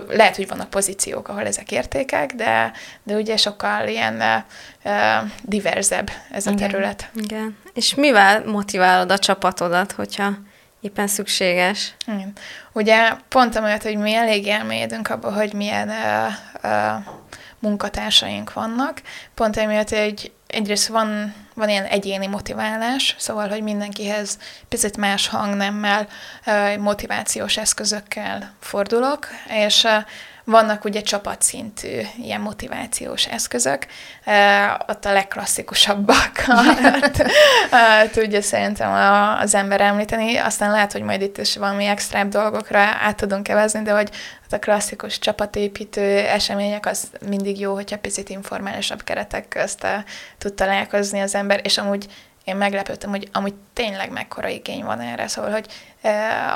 [0.08, 2.72] lehet, hogy vannak pozíciók, ahol ezek értékek, de,
[3.04, 4.44] de ugye sokkal ilyen
[4.84, 6.70] uh, diverzebb ez a Igen.
[6.70, 7.10] terület.
[7.16, 7.58] Igen.
[7.74, 10.34] És mivel motiválod a csapatodat, hogyha
[10.82, 11.96] éppen szükséges?
[12.08, 12.32] Igen.
[12.74, 17.06] Ugye pont amiatt, hogy mi elég elmélyedünk abba, hogy milyen uh, uh,
[17.60, 19.02] munkatársaink vannak,
[19.34, 24.38] pont emiatt, hogy egyrészt van, van ilyen egyéni motiválás, szóval, hogy mindenkihez
[24.70, 26.08] picit más hangnemmel,
[26.80, 29.88] motivációs eszközökkel fordulok, és
[30.44, 33.86] vannak ugye csapatszintű ilyen motivációs eszközök,
[34.88, 36.32] ott a legklasszikusabbak
[38.14, 38.92] tudja szerintem
[39.40, 43.82] az ember említeni, aztán lehet, hogy majd itt is valami extra dolgokra át tudunk kevezni,
[43.82, 44.10] de hogy
[44.54, 49.88] a klasszikus csapatépítő események, az mindig jó, hogyha picit informálisabb keretek közt
[50.38, 52.08] tud találkozni az ember, és amúgy
[52.44, 55.68] én meglepődtem, hogy amúgy tényleg mekkora igény van erre, szóval, hogy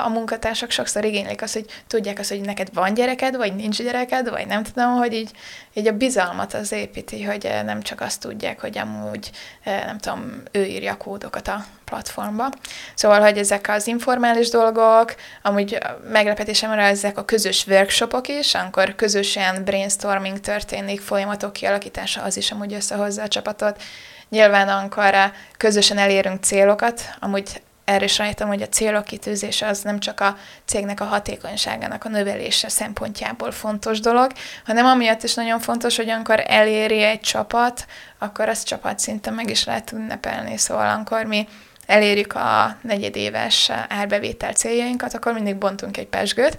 [0.04, 4.30] a munkatársak sokszor igénylik azt, hogy tudják azt, hogy neked van gyereked, vagy nincs gyereked,
[4.30, 5.30] vagy nem tudom, hogy így,
[5.72, 9.30] így a bizalmat az építi, hogy nem csak azt tudják, hogy amúgy,
[9.64, 12.48] nem tudom, ő írja kódokat a platformba.
[12.94, 15.78] Szóval, hogy ezek az informális dolgok, amúgy
[16.10, 22.72] meglepetésemre ezek a közös workshopok is, amikor közösen brainstorming történik, folyamatok kialakítása, az is amúgy
[22.72, 23.82] összehozza a csapatot.
[24.28, 25.14] Nyilván, amikor
[25.56, 30.36] közösen elérünk célokat, amúgy erre is rájöttem, hogy a célok kitűzése az nem csak a
[30.64, 34.32] cégnek a hatékonyságának a növelése szempontjából fontos dolog,
[34.66, 37.86] hanem amiatt is nagyon fontos, hogy amikor eléri egy csapat,
[38.18, 40.56] akkor azt csapat szinten meg is lehet ünnepelni.
[40.56, 41.48] Szóval amikor mi
[41.88, 46.58] elérjük a negyedéves árbevétel céljainkat, akkor mindig bontunk egy pesgőt,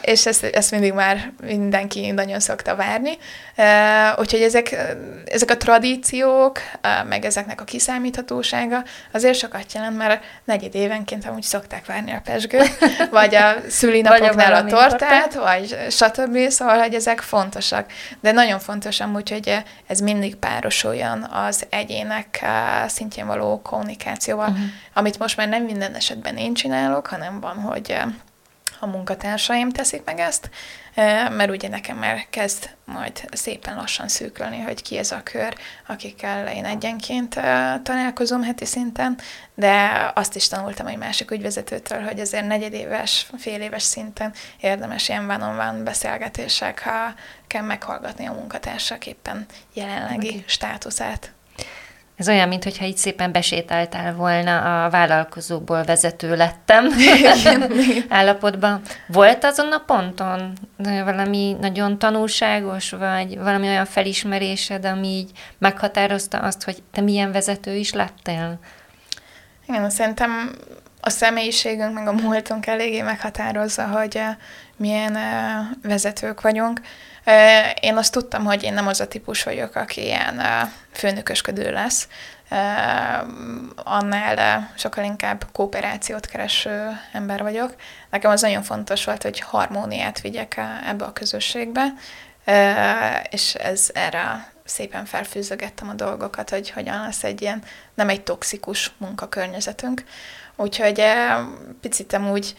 [0.00, 3.18] és ezt, ezt mindig már mindenki nagyon szokta várni.
[4.18, 4.76] Úgyhogy ezek,
[5.24, 6.60] ezek a tradíciók,
[7.08, 12.78] meg ezeknek a kiszámíthatósága azért sokat jelent, mert negyed évenként amúgy szokták várni a pesgőt,
[13.10, 16.48] vagy a szülinapoknál a tortát, vagy stb.
[16.48, 17.92] Szóval, hogy ezek fontosak.
[18.20, 22.44] De nagyon fontos amúgy, hogy ez mindig párosuljon az egyének
[22.86, 23.60] szintjén való
[24.00, 24.64] kommunikációval, uh-huh.
[24.92, 27.96] amit most már nem minden esetben én csinálok, hanem van, hogy
[28.82, 30.50] a munkatársaim teszik meg ezt,
[31.30, 35.54] mert ugye nekem már kezd majd szépen lassan szűkölni, hogy ki ez a kör,
[35.86, 37.34] akikkel én egyenként
[37.82, 39.18] találkozom heti szinten,
[39.54, 45.26] de azt is tanultam egy másik ügyvezetőtől, hogy azért negyedéves, fél éves szinten érdemes ilyen
[45.26, 47.14] van beszélgetések, ha
[47.46, 50.44] kell meghallgatni a munkatársak éppen jelenlegi okay.
[50.46, 51.32] státuszát.
[52.20, 56.86] Ez olyan, mintha így szépen besétáltál volna a vállalkozóból vezető lettem
[58.08, 58.80] állapotban.
[59.06, 66.64] Volt azon a ponton valami nagyon tanulságos, vagy valami olyan felismerésed, ami így meghatározta azt,
[66.64, 68.58] hogy te milyen vezető is lettél?
[69.68, 70.50] Igen, szerintem
[71.00, 74.24] a személyiségünk, meg a múltunk eléggé meghatározza, hogy uh,
[74.76, 76.80] milyen uh, vezetők vagyunk.
[77.26, 77.34] Uh,
[77.80, 80.42] én azt tudtam, hogy én nem az a típus vagyok, aki ilyen
[80.92, 82.08] főnökösködő lesz,
[83.74, 87.74] annál sokkal inkább kooperációt kereső ember vagyok.
[88.10, 91.92] Nekem az nagyon fontos volt, hogy harmóniát vigyek ebbe a közösségbe,
[93.30, 97.62] és ez erre szépen felfűzögettem a dolgokat, hogy hogyan lesz egy ilyen,
[97.94, 100.04] nem egy toxikus munkakörnyezetünk.
[100.60, 101.02] Úgyhogy
[101.80, 102.54] picit úgy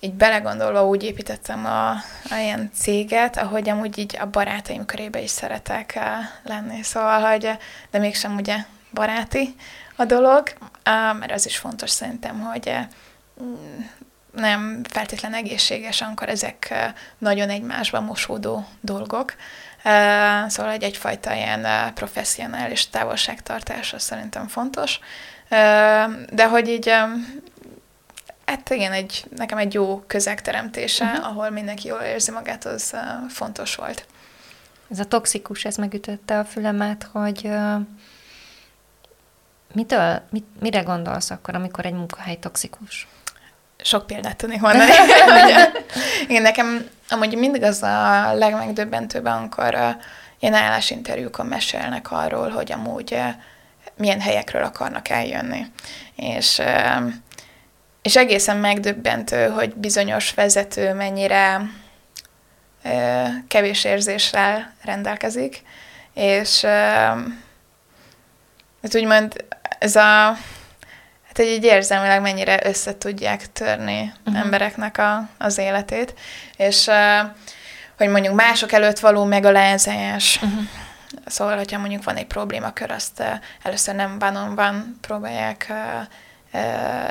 [0.00, 1.90] így belegondolva úgy építettem a,
[2.30, 5.98] a ilyen céget, ahogy amúgy így a barátaim körébe is szeretek
[6.42, 6.82] lenni.
[6.82, 7.50] Szóval, hogy
[7.90, 8.56] de mégsem ugye
[8.92, 9.54] baráti
[9.96, 10.52] a dolog,
[11.18, 12.76] mert az is fontos szerintem, hogy
[14.32, 16.74] nem feltétlen egészséges, amikor ezek
[17.18, 19.34] nagyon egymásban mosódó dolgok.
[20.46, 25.00] Szóval egy egyfajta ilyen professzionális távolságtartás az szerintem fontos.
[26.30, 26.92] De hogy így
[28.44, 31.26] Hát igen, egy, nekem egy jó közeg teremtése, uh-huh.
[31.26, 32.94] ahol mindenki jól érzi magát, az
[33.28, 34.06] fontos volt.
[34.90, 37.50] Ez a toxikus, ez megütötte a fülemet, hogy
[39.72, 43.08] mitől, mit, mire gondolsz akkor, amikor egy munkahely toxikus?
[43.76, 44.90] Sok példát tudnék mondani.
[46.28, 49.90] igen, nekem amúgy mindig az a legmegdöbbentőbb, amikor uh,
[50.38, 53.28] ilyen állásinterjúkon mesélnek arról, hogy amúgy uh,
[53.96, 55.66] milyen helyekről akarnak eljönni.
[56.16, 57.12] És uh,
[58.04, 61.60] és egészen megdöbbentő, hogy bizonyos vezető mennyire
[63.48, 65.62] kevés érzéssel rendelkezik,
[66.14, 66.68] és ö,
[68.82, 69.44] hát úgymond
[69.78, 70.36] ez a
[71.26, 74.42] hát egy így érzelmileg mennyire össze tudják törni uh-huh.
[74.42, 76.14] embereknek a, az életét,
[76.56, 76.90] és
[77.96, 80.62] hogy mondjuk mások előtt való megalázás, uh-huh.
[81.26, 83.22] Szóval, hogyha mondjuk van egy problémakör, azt
[83.62, 85.72] először nem van van próbálják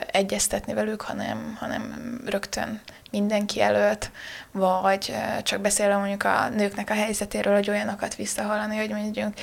[0.08, 4.12] egyeztetni velük, hanem, hanem rögtön mindenki előtt,
[4.52, 9.34] vagy csak beszélve mondjuk a nőknek a helyzetéről, hogy olyanokat visszahallani, hogy mondjuk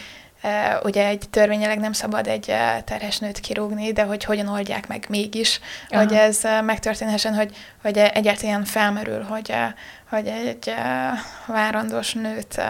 [0.82, 2.44] ugye egy törvényileg nem szabad egy
[2.84, 6.02] terhes nőt kirúgni, de hogy hogyan oldják meg mégis, Aha.
[6.02, 9.54] hogy ez megtörténhessen, hogy, hogy egyáltalán felmerül, hogy,
[10.10, 10.74] hogy egy
[11.46, 12.62] várandós nőt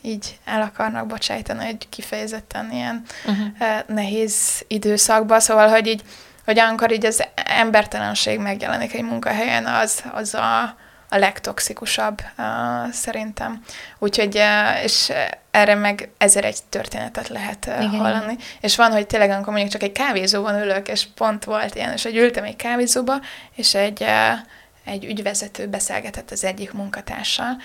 [0.00, 3.78] így el akarnak bocsájtani egy kifejezetten ilyen uh-huh.
[3.86, 6.02] nehéz időszakba, szóval, hogy így
[6.46, 10.62] hogy amikor így az embertelenség megjelenik egy munkahelyen, az, az a,
[11.08, 13.62] a legtoxikusabb uh, szerintem.
[13.98, 15.12] Úgyhogy, uh, és
[15.50, 18.00] erre meg ezer egy történetet lehet uh, Igen.
[18.00, 18.36] hallani.
[18.60, 22.02] És van, hogy tényleg amikor mondjuk csak egy kávézóban ülök, és pont volt ilyen, és
[22.02, 23.14] hogy ültem egy kávézóba,
[23.54, 24.38] és egy, uh,
[24.86, 27.56] egy ügyvezető beszélgetett az egyik munkatársal,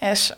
[0.00, 0.32] és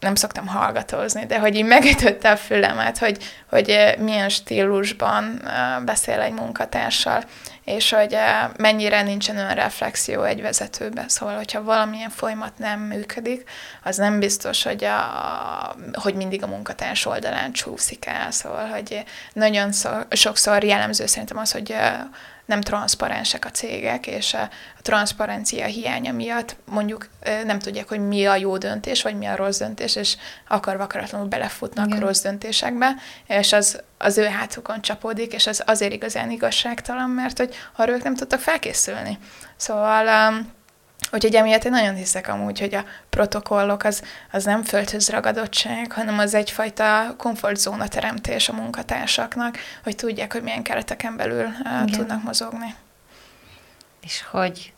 [0.00, 5.42] nem szoktam hallgatózni, de hogy így megütötte a fülemet, hogy, hogy milyen stílusban
[5.84, 7.24] beszél egy munkatársal,
[7.64, 8.16] és hogy
[8.56, 11.08] mennyire nincsen olyan reflexió egy vezetőben.
[11.08, 13.50] Szóval, hogyha valamilyen folyamat nem működik,
[13.82, 18.30] az nem biztos, hogy, a, hogy mindig a munkatárs oldalán csúszik el.
[18.30, 21.74] Szóval, hogy nagyon szor, sokszor jellemző szerintem az, hogy
[22.48, 24.48] nem transzparensek a cégek, és a
[24.82, 27.08] transzparencia hiánya miatt mondjuk
[27.44, 30.16] nem tudják, hogy mi a jó döntés, vagy mi a rossz döntés, és
[30.48, 32.00] akarva akaratlanul belefutnak Igen.
[32.00, 32.94] rossz döntésekbe,
[33.26, 38.02] és az az ő hátukon csapódik, és az azért igazán igazságtalan, mert hogy arra ők
[38.02, 39.18] nem tudtak felkészülni.
[39.56, 40.52] Szóval um,
[41.12, 46.18] Úgyhogy emiatt én nagyon hiszek amúgy, hogy a protokollok az, az nem földhöz ragadottság, hanem
[46.18, 52.74] az egyfajta komfortzóna teremtés a munkatársaknak, hogy tudják, hogy milyen kereteken belül uh, tudnak mozogni.
[54.02, 54.72] És hogy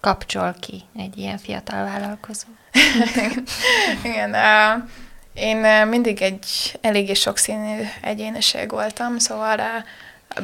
[0.00, 2.48] kapcsol ki egy ilyen fiatal vállalkozó?
[4.04, 4.88] Igen, uh,
[5.34, 9.84] én mindig egy eléggé sokszínű egyéniség voltam, szóval uh,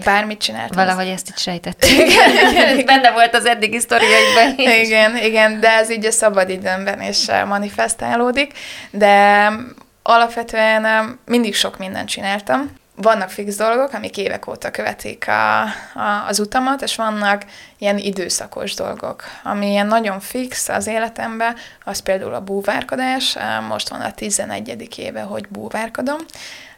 [0.04, 0.76] bármit csináltam.
[0.76, 1.90] Valahogy ezt itt sejtettük.
[2.48, 4.86] igen, benne volt az eddigi sztoriaikban is.
[4.86, 8.52] Igen, igen, de ez így a szabadidőmben is eh, manifestálódik,
[8.90, 9.50] de
[10.02, 12.72] alapvetően mindig sok mindent csináltam.
[13.02, 17.42] Vannak fix dolgok, amik évek óta követik a, a, az utamat, és vannak
[17.78, 23.36] ilyen időszakos dolgok, ami ilyen nagyon fix az életemben, az például a búvárkodás.
[23.36, 24.98] Eh, most van a 11.
[24.98, 26.18] éve, hogy búvárkodom.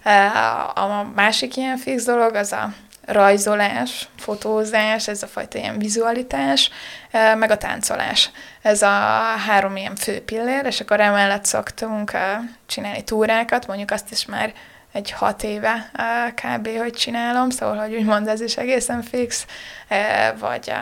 [0.02, 2.72] Eh, a másik ilyen fix dolog az a
[3.08, 6.70] rajzolás, fotózás, ez a fajta ilyen vizualitás,
[7.36, 8.30] meg a táncolás.
[8.62, 8.88] Ez a
[9.46, 12.12] három ilyen fő pillér, és akkor emellett szoktunk
[12.66, 14.52] csinálni túrákat, mondjuk azt is már
[14.92, 15.90] egy hat éve
[16.34, 16.68] kb.
[16.78, 19.46] hogy csinálom, szóval, hogy úgymond ez is egészen fix,
[20.38, 20.72] vagy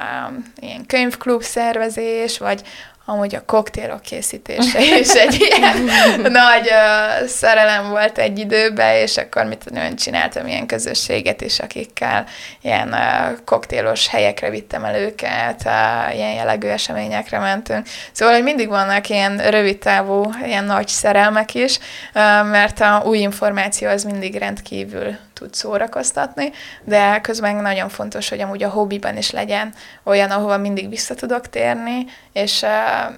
[0.60, 2.62] ilyen könyvklub szervezés, vagy
[3.08, 5.82] amúgy a koktélok készítése is egy ilyen
[6.42, 12.24] nagy uh, szerelem volt egy időben, és akkor mit tudom, csináltam ilyen közösséget is, akikkel
[12.62, 17.86] ilyen uh, koktélos helyekre vittem el őket, uh, ilyen jellegű eseményekre mentünk.
[18.12, 23.18] Szóval, hogy mindig vannak ilyen rövid távú, ilyen nagy szerelmek is, uh, mert a új
[23.18, 26.52] információ az mindig rendkívül tud szórakoztatni,
[26.84, 31.48] de közben nagyon fontos, hogy amúgy a hobbiban is legyen olyan, ahova mindig vissza tudok
[31.48, 32.60] térni, és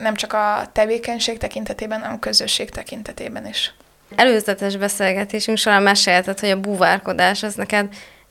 [0.00, 3.74] nem csak a tevékenység tekintetében, hanem a közösség tekintetében is.
[4.16, 7.86] Előzetes beszélgetésünk során mesélted, hogy a búvárkodás az neked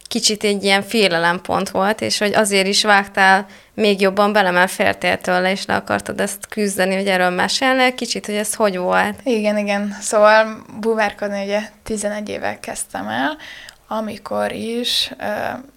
[0.08, 5.18] kicsit egy ilyen félelempont volt, és hogy azért is vágtál még jobban bele, mert féltél
[5.18, 9.20] tőle, és le akartad ezt küzdeni, hogy erről mesélnél kicsit, hogy ez hogy volt?
[9.24, 9.98] Igen, igen.
[10.02, 13.38] Szóval búvárkodni ugye 11 évvel kezdtem el,
[13.88, 15.12] amikor is,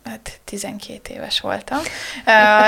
[0.04, 1.78] hát 12 éves voltam,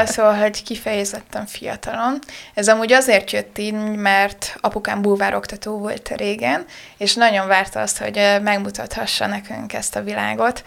[0.04, 2.18] szóval, hogy kifejezetten fiatalon.
[2.54, 6.64] Ez amúgy azért jött így, mert apukám búvároktató volt régen,
[6.96, 10.64] és nagyon várta azt, hogy megmutathassa nekünk ezt a világot,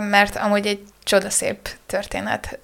[0.00, 2.58] mert amúgy egy csodaszép történet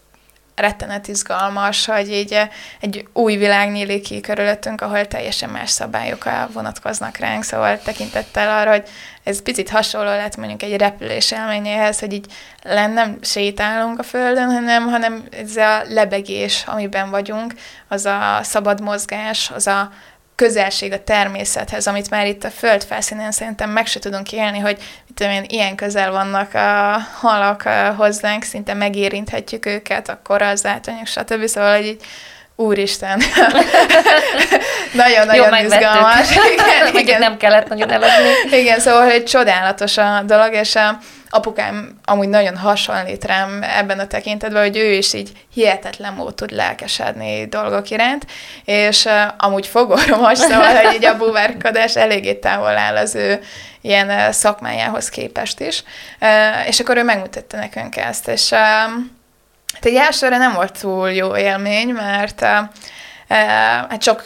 [0.57, 2.49] rettenet izgalmas, hogy így eh,
[2.81, 8.71] egy új világ nyílik ki körülöttünk, ahol teljesen más szabályok vonatkoznak ránk, szóval tekintettel arra,
[8.71, 8.89] hogy
[9.23, 12.27] ez picit hasonló lett mondjuk egy repülés élményéhez, hogy így
[12.63, 17.55] nem sétálunk a földön, hanem, hanem ez a lebegés, amiben vagyunk,
[17.89, 19.91] az a szabad mozgás, az a
[20.37, 24.77] közelség a természethez, amit már itt a föld felszínén szerintem meg se tudunk élni, hogy
[25.07, 27.63] mit tudom én, ilyen közel vannak a halak
[27.97, 31.47] hozzánk, szinte megérinthetjük őket, akkor az átanyag, stb.
[31.47, 32.03] Szóval, hogy így
[32.57, 33.23] Úristen.
[34.93, 36.31] Nagyon-nagyon izgalmas.
[36.31, 37.19] Igen, igen.
[37.19, 38.57] nem kellett nagyon eladni.
[38.59, 40.99] Igen, szóval egy csodálatos a dolog, és a
[41.31, 46.51] apukám amúgy nagyon hasonlít rám ebben a tekintetben, hogy ő is így hihetetlen mód tud
[46.51, 48.27] lelkesedni dolgok iránt,
[48.65, 53.41] és uh, amúgy fogorvos, szóval, hogy így a búvárkodás eléggé távol áll az ő
[53.81, 55.83] ilyen uh, szakmájához képest is.
[56.21, 58.59] Uh, és akkor ő megmutatta nekünk ezt, és uh,
[59.75, 62.49] hát egy elsőre nem volt túl jó élmény, mert uh,
[63.89, 64.25] hát sok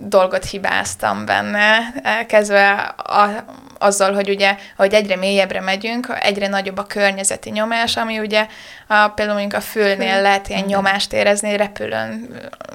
[0.00, 1.92] dolgot hibáztam benne,
[2.26, 3.44] kezdve a,
[3.82, 8.46] azzal, hogy ugye, hogy egyre mélyebbre megyünk, egyre nagyobb a környezeti nyomás, ami ugye
[8.92, 12.28] a, például mondjuk a fülnél lehet ilyen nyomást érezni, repülőn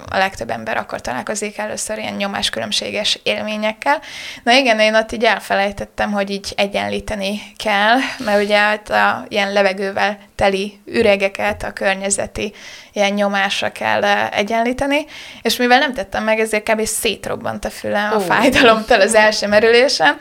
[0.09, 4.01] a legtöbb ember akkor találkozik először ilyen nyomáskülönbséges élményekkel.
[4.43, 9.53] Na igen, én ott így elfelejtettem, hogy így egyenlíteni kell, mert ugye hát a ilyen
[9.53, 12.53] levegővel teli üregeket, a környezeti
[12.93, 15.05] ilyen nyomásra kell egyenlíteni,
[15.41, 16.85] és mivel nem tettem meg, ezért kb.
[16.85, 20.17] szétrobbant a fülem a fájdalomtól az első merülésen,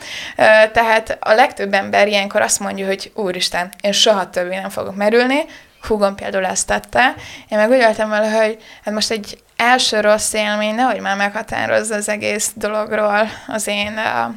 [0.72, 5.44] tehát a legtöbb ember ilyenkor azt mondja, hogy úristen, én soha többé nem fogok merülni,
[5.86, 7.14] húgom például ezt tette.
[7.48, 11.94] Én meg úgy voltam vele, hogy hát most egy első rossz élmény nehogy már meghatározza
[11.94, 14.34] az egész dologról az én uh,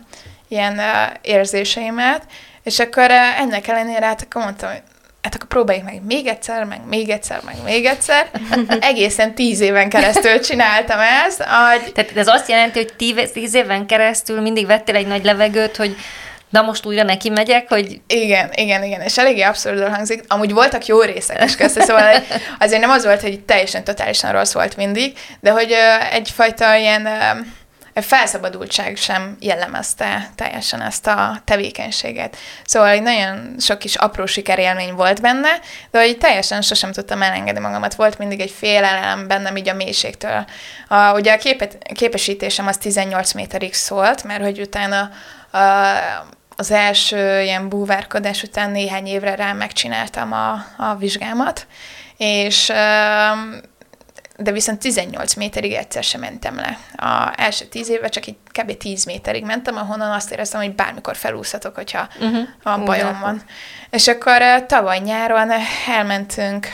[0.48, 0.86] ilyen uh,
[1.22, 2.22] érzéseimet,
[2.64, 4.82] és akkor uh, ennek ellenére hát akkor mondtam, hogy
[5.22, 8.30] hát akkor próbáljuk meg még egyszer, meg még egyszer, meg még egyszer.
[8.80, 11.44] Egészen tíz éven keresztül csináltam ezt.
[11.44, 11.92] Hogy...
[11.94, 15.96] Tehát ez azt jelenti, hogy tíz, tíz éven keresztül mindig vettél egy nagy levegőt, hogy
[16.50, 18.02] Na most újra neki megyek, hogy...
[18.08, 20.24] Igen, igen, igen, és eléggé abszurdul hangzik.
[20.28, 22.24] Amúgy voltak jó részek is közte, szóval
[22.60, 25.76] azért nem az volt, hogy teljesen totálisan rossz volt mindig, de hogy
[26.12, 27.08] egyfajta ilyen
[28.02, 32.38] felszabadultság sem jellemezte teljesen ezt a tevékenységet.
[32.66, 35.50] Szóval egy nagyon sok kis apró sikerélmény volt benne,
[35.92, 37.96] de hogy teljesen sosem tudtam elengedni magamat.
[37.96, 40.46] Volt mindig egy félelem bennem így a mélységtől.
[40.88, 45.10] A, ugye a képet, képesítésem az 18 méterig szólt, mert hogy utána
[45.52, 45.60] a,
[46.60, 51.68] az első ilyen búvárkodás után néhány évre rá megcsináltam a, a vizsgámat,
[52.18, 52.72] és
[54.38, 56.78] de viszont 18 méterig egyszer sem mentem le.
[56.96, 58.78] A első 10 évben csak így kb.
[58.78, 62.48] 10 méterig mentem, ahonnan azt éreztem, hogy bármikor felúszhatok, hogyha uh-huh.
[62.64, 63.42] a bajom van.
[63.90, 65.52] És akkor tavaly nyáron
[65.88, 66.68] elmentünk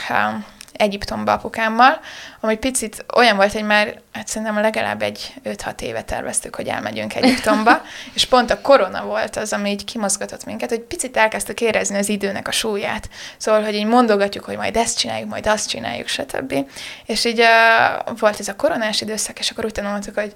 [0.77, 1.99] Egyiptomba apukámmal,
[2.39, 7.15] ami picit olyan volt, hogy már hát szerintem legalább egy 5-6 éve terveztük, hogy elmegyünk
[7.15, 7.81] Egyiptomba,
[8.15, 12.09] és pont a korona volt az, ami így kimozgatott minket, hogy picit elkezdtük érezni az
[12.09, 13.09] időnek a súlyát.
[13.37, 16.53] Szóval, hogy így mondogatjuk, hogy majd ezt csináljuk, majd azt csináljuk, stb.
[17.05, 20.35] És így uh, volt ez a koronás időszak, és akkor utána mondtuk, hogy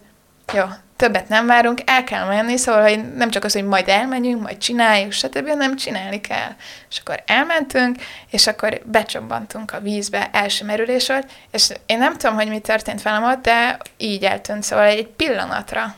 [0.54, 0.64] jó,
[1.00, 4.58] többet nem várunk, el kell menni, szóval hogy nem csak az, hogy majd elmenjünk, majd
[4.58, 6.52] csináljuk, stb., nem csinálni kell.
[6.90, 7.98] És akkor elmentünk,
[8.30, 13.02] és akkor becsobbantunk a vízbe, első merülés volt, és én nem tudom, hogy mi történt
[13.02, 15.96] velem ott, de így eltűnt, szóval egy pillanatra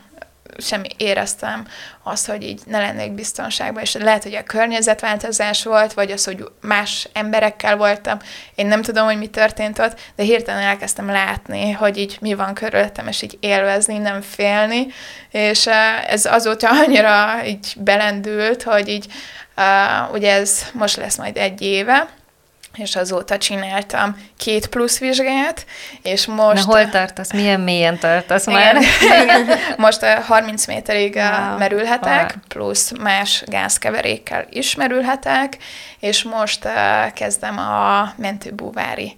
[0.58, 1.66] sem éreztem
[2.02, 6.48] azt, hogy így ne lennék biztonságban, és lehet, hogy a környezetváltozás volt, vagy az, hogy
[6.60, 8.18] más emberekkel voltam,
[8.54, 12.54] én nem tudom, hogy mi történt ott, de hirtelen elkezdtem látni, hogy így mi van
[12.54, 14.86] körülöttem, és így élvezni, nem félni,
[15.30, 15.66] és
[16.06, 19.06] ez azóta annyira így belendült, hogy így
[20.12, 22.08] ugye ez most lesz majd egy éve,
[22.76, 25.66] és azóta csináltam két plusz vizsgát,
[26.02, 26.66] és most...
[26.66, 27.32] Na hol tartasz?
[27.32, 28.84] Milyen mélyen tartasz igen, már?
[29.00, 29.58] Igen.
[29.76, 31.58] Most 30 méterig wow.
[31.58, 32.42] merülhetek, wow.
[32.48, 35.56] plusz más gázkeverékkel is merülhetek,
[36.00, 36.68] és most
[37.14, 39.16] kezdem a mentőbúvári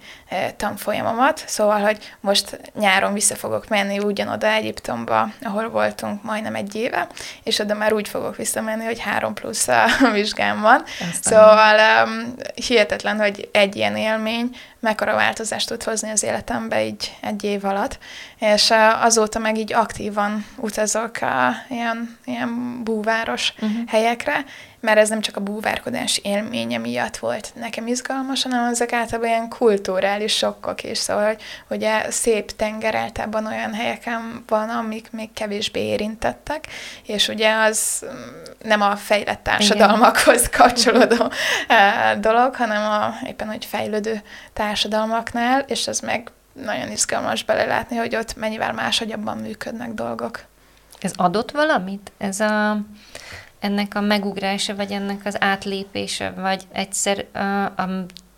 [0.56, 7.06] tanfolyamomat, szóval, hogy most nyáron vissza fogok menni ugyanoda Egyiptomba, ahol voltunk majdnem egy éve,
[7.42, 10.82] és oda már úgy fogok visszamenni, hogy három plusz a vizsgám van.
[10.82, 11.32] Aztán.
[11.32, 17.44] Szóval um, hihetetlen, hogy egy ilyen élmény mekkora változást tud hozni az életembe így egy
[17.44, 17.98] év alatt,
[18.38, 23.88] és azóta meg így aktívan utazok a ilyen, ilyen búváros uh-huh.
[23.88, 24.44] helyekre,
[24.84, 29.48] mert ez nem csak a búvárkodás élménye miatt volt nekem izgalmas, hanem ezek általában ilyen
[29.48, 35.80] kulturális sokkok is, szóval, hogy ugye szép tenger általában olyan helyeken van, amik még kevésbé
[35.80, 36.66] érintettek,
[37.02, 41.30] és ugye az mm, nem a fejlett társadalmakhoz kapcsolódó
[42.20, 44.22] dolog, hanem a éppen, hogy fejlődő
[44.52, 50.40] társadalmaknál, és ez meg nagyon izgalmas belelátni, hogy ott mennyivel máshogyabban működnek dolgok.
[51.00, 52.12] Ez adott valamit?
[52.18, 52.78] Ez a
[53.64, 57.24] ennek a megugrása, vagy ennek az átlépése, vagy egyszer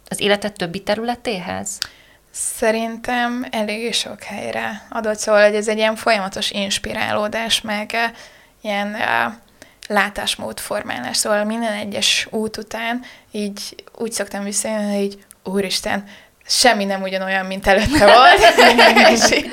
[0.08, 1.78] az életet többi területéhez?
[2.30, 7.96] Szerintem elég sok helyre adott, szóval hogy ez egy ilyen folyamatos inspirálódás, meg
[8.60, 9.32] ilyen uh,
[9.88, 11.16] látásmódformálás.
[11.16, 16.04] Szóval minden egyes út után így úgy szoktam visszajönni, hogy úristen,
[16.48, 18.54] semmi nem ugyanolyan, mint előtte volt,
[19.14, 19.44] és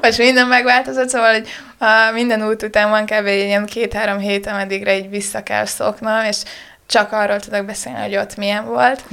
[0.00, 1.48] most minden megváltozott, szóval hogy
[1.80, 3.26] uh, minden út után van kb.
[3.26, 6.36] ilyen két-három hét, ameddigre így vissza kell szoknom, és
[6.86, 9.02] csak arról tudok beszélni, hogy ott milyen volt.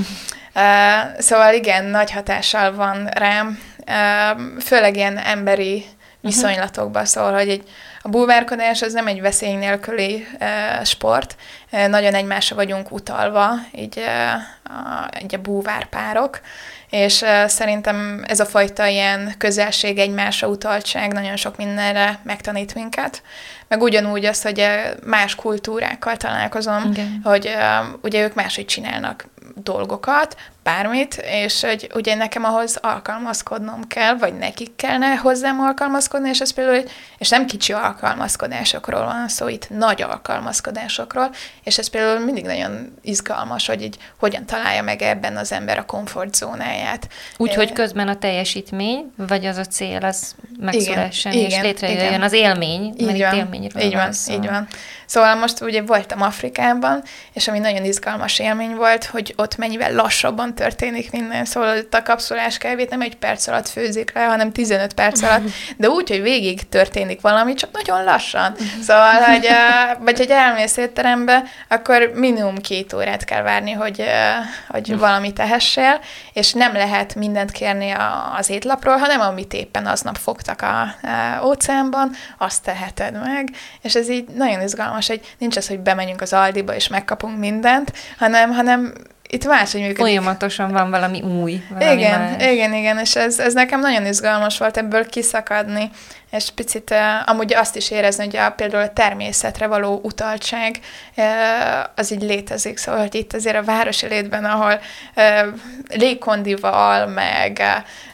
[0.56, 5.86] Uh, szóval igen, nagy hatással van rám, uh, főleg ilyen emberi mhm.
[6.22, 7.64] viszonylatokban, szóval, hogy egy,
[8.02, 11.36] a bulvárkodás az nem egy veszély nélküli uh, sport,
[11.72, 16.40] uh, nagyon egymásra vagyunk utalva, így, uh, a, így a búvárpárok,
[16.90, 23.22] és szerintem ez a fajta ilyen közelség, egymásra utaltság nagyon sok mindenre megtanít minket.
[23.70, 24.68] Meg ugyanúgy az, hogy
[25.06, 27.22] más kultúrákkal találkozom, Igen.
[27.24, 34.18] hogy uh, ugye ők máshogy csinálnak dolgokat, bármit, és hogy ugye nekem ahhoz alkalmazkodnom kell,
[34.18, 36.84] vagy nekik kellene hozzám alkalmazkodni, és ez például,
[37.18, 41.30] és nem kicsi alkalmazkodásokról van szó, itt nagy alkalmazkodásokról,
[41.64, 45.86] és ez például mindig nagyon izgalmas, hogy így hogyan találja meg ebben az ember a
[45.86, 47.08] komfortzónáját.
[47.38, 53.06] Úgyhogy közben a teljesítmény, vagy az a cél, az megszülessen, és létrejöjjön az élmény, így
[53.06, 54.34] mert van, itt élményről így van, van szó.
[54.34, 54.68] így van.
[55.10, 57.04] Szóval most ugye voltam Afrikában,
[57.34, 62.04] és ami nagyon izgalmas élmény volt, hogy ott mennyivel lassabban történik minden, szóval ott a
[62.04, 65.44] kapszulás kávét nem egy perc alatt főzik le, hanem 15 perc alatt,
[65.78, 68.56] de úgy, hogy végig történik valami, csak nagyon lassan.
[68.82, 69.48] Szóval, hogy,
[70.00, 74.04] vagy hogy elmész étterembe, akkor minimum két órát kell várni, hogy,
[74.68, 76.00] hogy valamit tehessél,
[76.34, 77.94] és nem lehet mindent kérni
[78.38, 83.50] az étlapról, hanem amit éppen aznap fogtak a, a óceánban, azt teheted meg,
[83.82, 87.94] és ez így nagyon izgalmas, hogy nincs az, hogy bemegyünk az Aldiba és megkapunk mindent,
[88.18, 88.94] hanem, hanem
[89.32, 90.02] itt máshogy működik.
[90.02, 92.52] Folyamatosan van valami új, valami Igen, más.
[92.52, 95.90] igen, igen, és ez, ez nekem nagyon izgalmas volt ebből kiszakadni,
[96.32, 100.80] és picit amúgy azt is érezni, hogy a, például a természetre való utaltság
[101.96, 104.80] az így létezik, szóval hogy itt azért a városi létben, ahol
[105.90, 107.62] légkondival, meg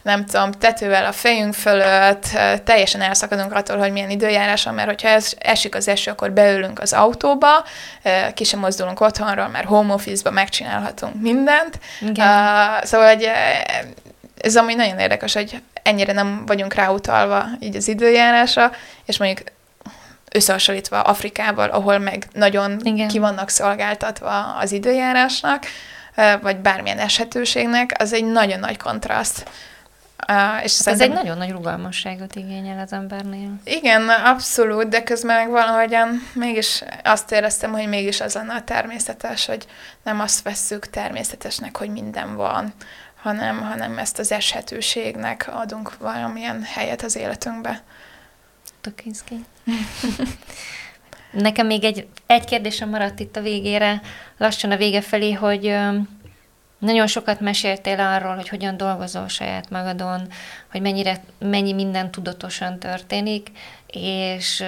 [0.01, 2.26] nem tudom, tetővel a fejünk fölött,
[2.63, 6.80] teljesen elszakadunk attól, hogy milyen időjárás van, mert hogyha ez, esik az eső, akkor beülünk
[6.80, 7.66] az autóba,
[8.34, 11.80] ki sem mozdulunk otthonról, mert home office-ba megcsinálhatunk mindent.
[12.01, 12.28] Igen.
[12.28, 13.30] Uh, szóval, hogy
[14.41, 18.72] ez ami nagyon érdekes, hogy ennyire nem vagyunk ráutalva így az időjárásra,
[19.06, 19.48] és mondjuk
[20.32, 23.08] összehasonlítva Afrikával, ahol meg nagyon Igen.
[23.08, 25.66] ki vannak szolgáltatva az időjárásnak,
[26.42, 29.50] vagy bármilyen eshetőségnek, az egy nagyon nagy kontraszt.
[30.28, 33.50] Uh, és ez egy nagyon nagy rugalmasságot igényel az embernél.
[33.64, 39.46] Igen, abszolút, de közben meg valahogyan mégis azt éreztem, hogy mégis az lenne a természetes,
[39.46, 39.66] hogy
[40.04, 42.74] nem azt vesszük természetesnek, hogy minden van,
[43.26, 47.84] hanem, hanem ezt az eshetőségnek adunk valamilyen helyet az életünkbe.
[48.82, 49.45] Tök izgi.
[51.32, 54.01] Nekem még egy, egy kérdésem maradt itt a végére,
[54.38, 55.78] lassan a vége felé, hogy
[56.78, 60.28] nagyon sokat meséltél arról, hogy hogyan dolgozol saját magadon,
[60.71, 63.51] hogy mennyire, mennyi minden tudatosan történik,
[63.88, 64.63] és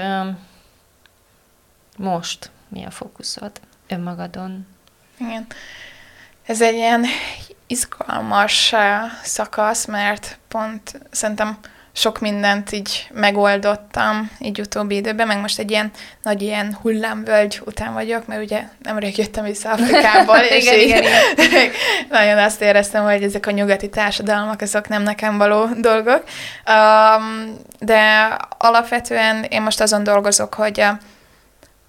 [1.98, 3.52] most mi a fókuszod
[3.88, 4.68] önmagadon?
[5.20, 5.46] Igen.
[6.46, 7.06] Ez egy ilyen
[7.68, 11.58] izgalmas eh, szakasz, mert pont szerintem
[11.98, 15.92] sok mindent így megoldottam így utóbbi időben, meg most egy ilyen
[16.22, 21.04] nagy ilyen hullámvölgy után vagyok, mert ugye nemrég jöttem vissza Afrikából, és igen, így igen,
[21.38, 21.70] igen.
[22.10, 26.24] nagyon azt éreztem, hogy ezek a nyugati társadalmak, azok nem nekem való dolgok.
[26.68, 30.98] Um, de alapvetően én most azon dolgozok, hogy a,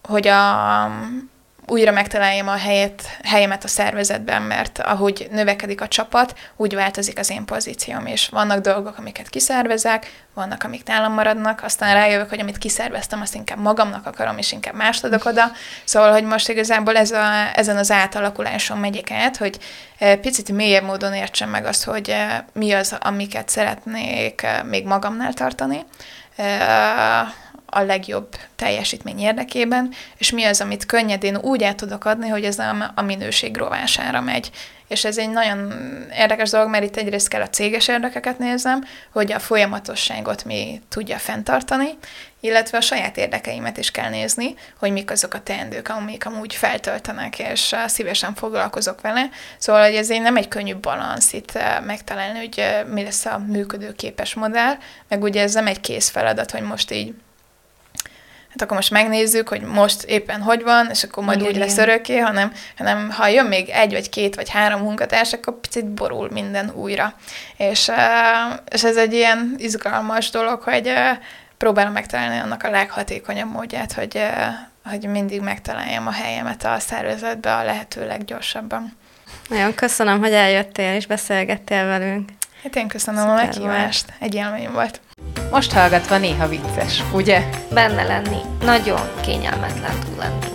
[0.03, 0.91] hogy a
[1.71, 7.31] újra megtaláljam a helyet, helyemet a szervezetben, mert ahogy növekedik a csapat, úgy változik az
[7.31, 12.59] én pozícióm, és vannak dolgok, amiket kiszervezek, vannak, amik nálam maradnak, aztán rájövök, hogy amit
[12.59, 15.51] kiszerveztem, azt inkább magamnak akarom, és inkább mást adok oda.
[15.85, 19.59] Szóval, hogy most igazából ez a, ezen az átalakuláson megyek át, hogy
[19.99, 24.85] e, picit mélyebb módon értsem meg azt, hogy e, mi az, amiket szeretnék e, még
[24.85, 25.85] magamnál tartani
[27.71, 32.59] a legjobb teljesítmény érdekében, és mi az, amit könnyedén úgy át tudok adni, hogy ez
[32.59, 34.51] a, a minőség rovására megy.
[34.89, 35.73] És ez egy nagyon
[36.19, 41.19] érdekes dolog, mert itt egyrészt kell a céges érdekeket nézem, hogy a folyamatosságot mi tudja
[41.19, 41.99] fenntartani,
[42.41, 47.39] illetve a saját érdekeimet is kell nézni, hogy mik azok a teendők, amik amúgy feltöltenek,
[47.39, 49.29] és szívesen foglalkozok vele.
[49.59, 53.39] Szóval, hogy ez nem egy könnyű balansz itt eh, megtalálni, hogy eh, mi lesz a
[53.47, 54.75] működőképes modell,
[55.09, 57.15] meg ugye ez nem egy kész feladat, hogy most így
[58.59, 61.79] hát akkor most megnézzük, hogy most éppen hogy van, és akkor majd Igen, úgy lesz
[61.79, 66.29] örökké, hanem, hanem ha jön még egy, vagy két, vagy három munkatárs, akkor picit borul
[66.33, 67.15] minden újra.
[67.57, 67.91] És,
[68.71, 70.93] és ez egy ilyen izgalmas dolog, hogy
[71.57, 74.23] próbálom megtalálni annak a leghatékonyabb módját, hogy,
[74.85, 78.97] hogy mindig megtaláljam a helyemet a szervezetbe a lehető leggyorsabban.
[79.49, 82.31] Nagyon köszönöm, hogy eljöttél és beszélgettél velünk.
[82.63, 84.07] Hát én köszönöm Szuper a meghívást.
[84.07, 84.23] Volt.
[84.23, 85.01] Egy élmény volt.
[85.51, 87.49] Most hallgatva néha vicces, ugye?
[87.73, 88.39] Benne lenni.
[88.63, 90.47] Nagyon kényelmetlen tud lenni.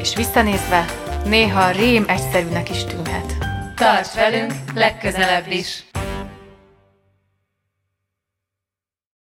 [0.00, 0.84] És visszanézve,
[1.24, 3.36] néha rém egyszerűnek is tűnhet.
[3.74, 5.84] Tarts velünk legközelebb is!